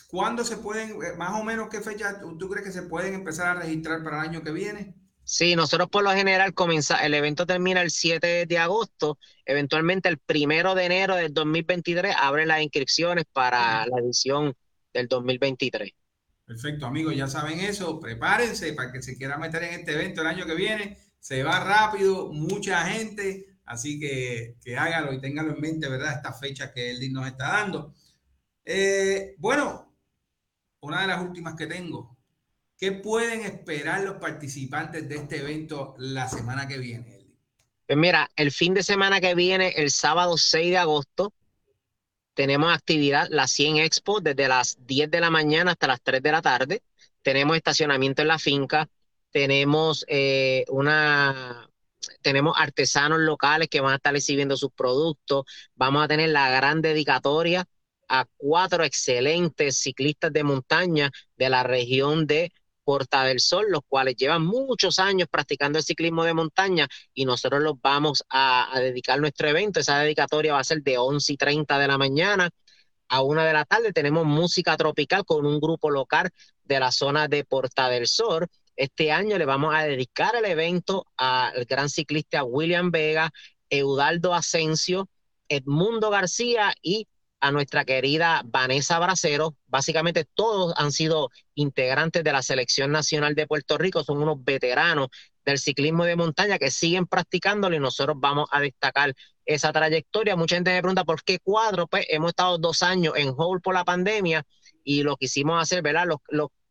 ¿cuándo 0.08 0.42
se 0.42 0.56
pueden, 0.56 0.92
eh, 1.02 1.16
más 1.18 1.38
o 1.38 1.44
menos 1.44 1.68
qué 1.68 1.82
fecha 1.82 2.18
tú 2.38 2.48
crees 2.48 2.66
que 2.66 2.72
se 2.72 2.82
pueden 2.82 3.12
empezar 3.14 3.48
a 3.48 3.60
registrar 3.60 4.02
para 4.02 4.22
el 4.22 4.30
año 4.30 4.42
que 4.42 4.52
viene? 4.52 4.94
Sí, 5.22 5.54
nosotros 5.54 5.90
por 5.90 6.02
lo 6.02 6.10
general 6.12 6.54
comienza, 6.54 7.04
el 7.04 7.12
evento 7.12 7.44
termina 7.44 7.82
el 7.82 7.90
7 7.90 8.46
de 8.46 8.58
agosto, 8.58 9.18
eventualmente 9.44 10.08
el 10.08 10.16
primero 10.16 10.74
de 10.74 10.86
enero 10.86 11.16
del 11.16 11.34
2023 11.34 12.16
abren 12.18 12.48
las 12.48 12.62
inscripciones 12.62 13.26
para 13.30 13.86
la 13.86 13.98
edición 13.98 14.54
del 14.94 15.06
2023. 15.06 15.92
Perfecto, 16.46 16.86
amigos, 16.86 17.14
ya 17.14 17.28
saben 17.28 17.60
eso, 17.60 18.00
prepárense 18.00 18.72
para 18.72 18.90
que 18.90 19.02
se 19.02 19.18
quiera 19.18 19.36
meter 19.36 19.64
en 19.64 19.80
este 19.80 19.92
evento 19.92 20.22
el 20.22 20.28
año 20.28 20.46
que 20.46 20.54
viene 20.54 20.96
se 21.28 21.42
va 21.42 21.60
rápido, 21.60 22.32
mucha 22.32 22.86
gente, 22.86 23.58
así 23.66 24.00
que, 24.00 24.56
que 24.64 24.78
hágalo 24.78 25.12
y 25.12 25.20
téngalo 25.20 25.52
en 25.52 25.60
mente, 25.60 25.86
¿verdad? 25.86 26.14
Esta 26.14 26.32
fecha 26.32 26.72
que 26.72 26.90
él 26.90 27.12
nos 27.12 27.26
está 27.26 27.48
dando. 27.48 27.92
Eh, 28.64 29.34
bueno, 29.36 29.94
una 30.80 31.02
de 31.02 31.06
las 31.06 31.20
últimas 31.20 31.54
que 31.54 31.66
tengo. 31.66 32.16
¿Qué 32.78 32.92
pueden 32.92 33.42
esperar 33.42 34.04
los 34.04 34.16
participantes 34.16 35.06
de 35.06 35.16
este 35.16 35.40
evento 35.40 35.94
la 35.98 36.30
semana 36.30 36.66
que 36.66 36.78
viene? 36.78 37.26
Pues 37.86 37.98
mira, 37.98 38.30
el 38.34 38.50
fin 38.50 38.72
de 38.72 38.82
semana 38.82 39.20
que 39.20 39.34
viene, 39.34 39.74
el 39.76 39.90
sábado 39.90 40.38
6 40.38 40.70
de 40.70 40.78
agosto, 40.78 41.34
tenemos 42.32 42.72
actividad, 42.72 43.28
la 43.28 43.48
100 43.48 43.76
Expo, 43.76 44.22
desde 44.22 44.48
las 44.48 44.78
10 44.86 45.10
de 45.10 45.20
la 45.20 45.28
mañana 45.28 45.72
hasta 45.72 45.88
las 45.88 46.00
3 46.00 46.22
de 46.22 46.32
la 46.32 46.40
tarde. 46.40 46.82
Tenemos 47.20 47.54
estacionamiento 47.54 48.22
en 48.22 48.28
la 48.28 48.38
finca, 48.38 48.88
tenemos 49.30 50.04
eh, 50.08 50.64
una 50.68 51.68
tenemos 52.22 52.54
artesanos 52.56 53.20
locales 53.20 53.68
que 53.68 53.80
van 53.80 53.92
a 53.92 53.96
estar 53.96 54.14
exhibiendo 54.16 54.56
sus 54.56 54.70
productos, 54.72 55.44
vamos 55.74 56.04
a 56.04 56.08
tener 56.08 56.30
la 56.30 56.50
gran 56.50 56.80
dedicatoria 56.80 57.66
a 58.08 58.24
cuatro 58.36 58.84
excelentes 58.84 59.78
ciclistas 59.78 60.32
de 60.32 60.44
montaña 60.44 61.10
de 61.36 61.50
la 61.50 61.62
región 61.62 62.26
de 62.26 62.52
Porta 62.84 63.24
del 63.24 63.40
Sol, 63.40 63.66
los 63.68 63.82
cuales 63.86 64.16
llevan 64.16 64.46
muchos 64.46 64.98
años 64.98 65.28
practicando 65.30 65.78
el 65.78 65.84
ciclismo 65.84 66.24
de 66.24 66.32
montaña 66.32 66.88
y 67.12 67.26
nosotros 67.26 67.62
los 67.62 67.78
vamos 67.82 68.24
a, 68.30 68.70
dedicar 68.76 69.20
nuestro 69.20 69.48
evento. 69.48 69.80
Esa 69.80 69.98
dedicatoria 69.98 70.54
va 70.54 70.60
a 70.60 70.64
ser 70.64 70.82
de 70.82 70.96
11 70.96 71.34
y 71.34 71.36
30 71.36 71.78
de 71.78 71.86
la 71.86 71.98
mañana 71.98 72.50
a 73.08 73.20
una 73.22 73.44
de 73.44 73.52
la 73.52 73.66
tarde. 73.66 73.92
Tenemos 73.92 74.24
música 74.24 74.74
tropical 74.78 75.26
con 75.26 75.44
un 75.44 75.60
grupo 75.60 75.90
local 75.90 76.30
de 76.64 76.80
la 76.80 76.90
zona 76.90 77.28
de 77.28 77.44
Porta 77.44 77.90
del 77.90 78.06
Sol 78.06 78.48
este 78.78 79.10
año 79.10 79.36
le 79.38 79.44
vamos 79.44 79.74
a 79.74 79.82
dedicar 79.82 80.36
el 80.36 80.44
evento 80.44 81.04
al 81.16 81.64
gran 81.64 81.90
ciclista 81.90 82.44
William 82.44 82.92
Vega, 82.92 83.32
Eudaldo 83.68 84.34
Asensio, 84.34 85.08
Edmundo 85.48 86.10
García 86.10 86.72
y 86.80 87.08
a 87.40 87.50
nuestra 87.50 87.84
querida 87.84 88.42
Vanessa 88.44 89.00
Bracero. 89.00 89.56
Básicamente 89.66 90.26
todos 90.32 90.74
han 90.76 90.92
sido 90.92 91.30
integrantes 91.54 92.22
de 92.22 92.32
la 92.32 92.40
Selección 92.40 92.92
Nacional 92.92 93.34
de 93.34 93.48
Puerto 93.48 93.78
Rico, 93.78 94.04
son 94.04 94.22
unos 94.22 94.44
veteranos 94.44 95.08
del 95.44 95.58
ciclismo 95.58 96.04
de 96.04 96.14
montaña 96.14 96.58
que 96.58 96.70
siguen 96.70 97.06
practicándolo 97.06 97.74
y 97.74 97.80
nosotros 97.80 98.16
vamos 98.20 98.48
a 98.52 98.60
destacar 98.60 99.12
esa 99.44 99.72
trayectoria. 99.72 100.36
Mucha 100.36 100.54
gente 100.54 100.72
me 100.72 100.80
pregunta 100.80 101.04
por 101.04 101.24
qué 101.24 101.40
cuadro, 101.40 101.88
pues 101.88 102.06
hemos 102.10 102.28
estado 102.28 102.58
dos 102.58 102.84
años 102.84 103.14
en 103.16 103.34
hold 103.36 103.60
por 103.60 103.74
la 103.74 103.84
pandemia 103.84 104.44
y 104.84 105.02
lo 105.02 105.16
quisimos 105.16 105.60
hacer, 105.60 105.82
¿verdad? 105.82 106.06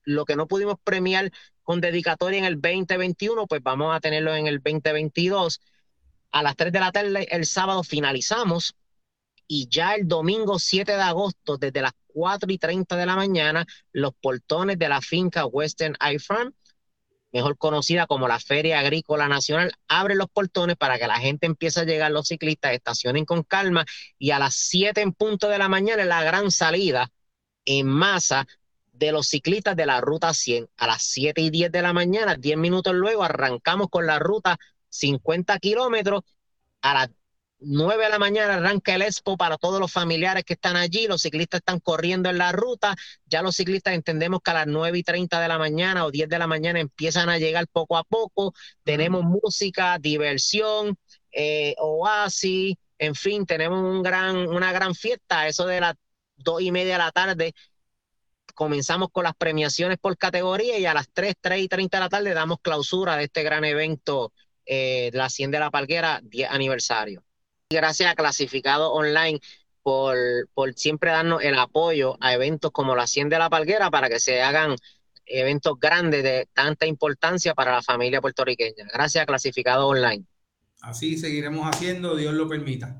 lo 0.05 0.25
que 0.25 0.35
no 0.37 0.47
pudimos 0.47 0.77
premiar 0.85 1.31
con 1.67 1.81
dedicatoria 1.81 2.39
en 2.39 2.45
el 2.45 2.61
2021, 2.61 3.45
pues 3.45 3.61
vamos 3.61 3.93
a 3.93 3.99
tenerlo 3.99 4.33
en 4.33 4.47
el 4.47 4.61
2022. 4.63 5.59
A 6.31 6.41
las 6.41 6.55
3 6.55 6.71
de 6.71 6.79
la 6.79 6.93
tarde 6.93 7.27
el 7.29 7.45
sábado 7.45 7.83
finalizamos 7.83 8.73
y 9.47 9.67
ya 9.69 9.93
el 9.95 10.07
domingo 10.07 10.59
7 10.59 10.93
de 10.93 11.01
agosto, 11.01 11.57
desde 11.57 11.81
las 11.81 11.91
4 12.05 12.49
y 12.53 12.57
30 12.57 12.95
de 12.95 13.05
la 13.05 13.17
mañana, 13.17 13.65
los 13.91 14.13
portones 14.13 14.79
de 14.79 14.87
la 14.87 15.01
finca 15.01 15.45
Western 15.45 15.97
Eye 15.99 16.19
Farm, 16.19 16.53
mejor 17.33 17.57
conocida 17.57 18.07
como 18.07 18.29
la 18.29 18.39
Feria 18.39 18.79
Agrícola 18.79 19.27
Nacional, 19.27 19.73
abren 19.89 20.19
los 20.19 20.29
portones 20.29 20.77
para 20.77 20.97
que 20.97 21.07
la 21.07 21.19
gente 21.19 21.47
empiece 21.47 21.81
a 21.81 21.83
llegar, 21.83 22.13
los 22.13 22.29
ciclistas 22.29 22.71
estacionen 22.71 23.25
con 23.25 23.43
calma 23.43 23.85
y 24.17 24.31
a 24.31 24.39
las 24.39 24.55
7 24.55 25.01
en 25.01 25.11
punto 25.11 25.49
de 25.49 25.57
la 25.57 25.67
mañana 25.67 26.05
la 26.05 26.23
gran 26.23 26.49
salida 26.49 27.11
en 27.65 27.87
masa 27.87 28.47
de 28.97 29.11
los 29.11 29.27
ciclistas 29.27 29.75
de 29.75 29.85
la 29.85 30.01
ruta 30.01 30.33
100 30.33 30.69
a 30.77 30.87
las 30.87 31.03
7 31.03 31.41
y 31.41 31.49
10 31.49 31.71
de 31.71 31.81
la 31.81 31.93
mañana, 31.93 32.35
10 32.35 32.57
minutos 32.57 32.93
luego 32.93 33.23
arrancamos 33.23 33.89
con 33.89 34.05
la 34.05 34.19
ruta 34.19 34.57
50 34.89 35.59
kilómetros, 35.59 36.23
a 36.81 36.93
las 36.93 37.09
9 37.59 38.03
de 38.03 38.09
la 38.09 38.19
mañana 38.19 38.55
arranca 38.55 38.93
el 38.93 39.01
expo 39.01 39.35
para 39.35 39.57
todos 39.57 39.79
los 39.79 39.91
familiares 39.91 40.43
que 40.43 40.53
están 40.53 40.75
allí, 40.75 41.07
los 41.07 41.21
ciclistas 41.23 41.59
están 41.59 41.79
corriendo 41.79 42.29
en 42.29 42.37
la 42.37 42.51
ruta, 42.51 42.95
ya 43.25 43.41
los 43.41 43.55
ciclistas 43.55 43.95
entendemos 43.95 44.41
que 44.43 44.51
a 44.51 44.55
las 44.55 44.67
9 44.67 44.97
y 44.97 45.03
30 45.03 45.39
de 45.41 45.47
la 45.47 45.57
mañana 45.57 46.05
o 46.05 46.11
10 46.11 46.29
de 46.29 46.39
la 46.39 46.47
mañana 46.47 46.79
empiezan 46.79 47.29
a 47.29 47.39
llegar 47.39 47.67
poco 47.67 47.97
a 47.97 48.03
poco, 48.03 48.53
tenemos 48.83 49.23
música, 49.23 49.97
diversión, 49.99 50.97
eh, 51.31 51.75
oasis, 51.79 52.75
en 52.99 53.15
fin, 53.15 53.45
tenemos 53.45 53.79
un 53.79 54.03
gran, 54.03 54.47
una 54.47 54.71
gran 54.71 54.93
fiesta, 54.95 55.47
eso 55.47 55.65
de 55.65 55.81
las 55.81 55.95
dos 56.35 56.61
y 56.61 56.71
media 56.71 56.93
de 56.93 56.99
la 56.99 57.11
tarde 57.11 57.53
comenzamos 58.57 59.09
con 59.11 59.23
las 59.23 59.35
premiaciones 59.35 59.99
por 59.99 60.17
categoría 60.17 60.79
y 60.79 60.87
a 60.87 60.93
las 60.95 61.07
3, 61.13 61.35
3 61.39 61.61
y 61.61 61.67
30 61.67 61.97
de 61.97 62.03
la 62.03 62.09
tarde 62.09 62.33
damos 62.33 62.57
clausura 62.59 63.15
de 63.15 63.25
este 63.25 63.43
gran 63.43 63.63
evento 63.63 64.33
eh, 64.65 65.11
la 65.13 65.25
Hacienda 65.25 65.59
de 65.59 65.65
la 65.65 65.69
Palguera 65.69 66.21
10 66.23 66.49
aniversario. 66.49 67.23
Gracias 67.69 68.11
a 68.11 68.15
Clasificado 68.15 68.91
Online 68.93 69.39
por, 69.83 70.17
por 70.55 70.73
siempre 70.73 71.11
darnos 71.11 71.43
el 71.43 71.59
apoyo 71.59 72.17
a 72.19 72.33
eventos 72.33 72.71
como 72.71 72.95
la 72.95 73.03
Hacienda 73.03 73.35
de 73.35 73.43
la 73.43 73.49
Palguera 73.51 73.91
para 73.91 74.09
que 74.09 74.19
se 74.19 74.41
hagan 74.41 74.75
eventos 75.27 75.79
grandes 75.79 76.23
de 76.23 76.47
tanta 76.51 76.87
importancia 76.87 77.53
para 77.53 77.73
la 77.73 77.83
familia 77.83 78.21
puertorriqueña. 78.21 78.87
Gracias 78.91 79.21
a 79.21 79.27
Clasificado 79.27 79.87
Online. 79.87 80.25
Así 80.81 81.15
seguiremos 81.19 81.63
haciendo, 81.69 82.15
Dios 82.15 82.33
lo 82.33 82.49
permita. 82.49 82.99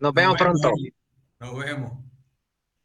Nos 0.00 0.12
vemos 0.12 0.36
pronto. 0.36 0.72
Nos 1.38 1.56
vemos. 1.56 2.09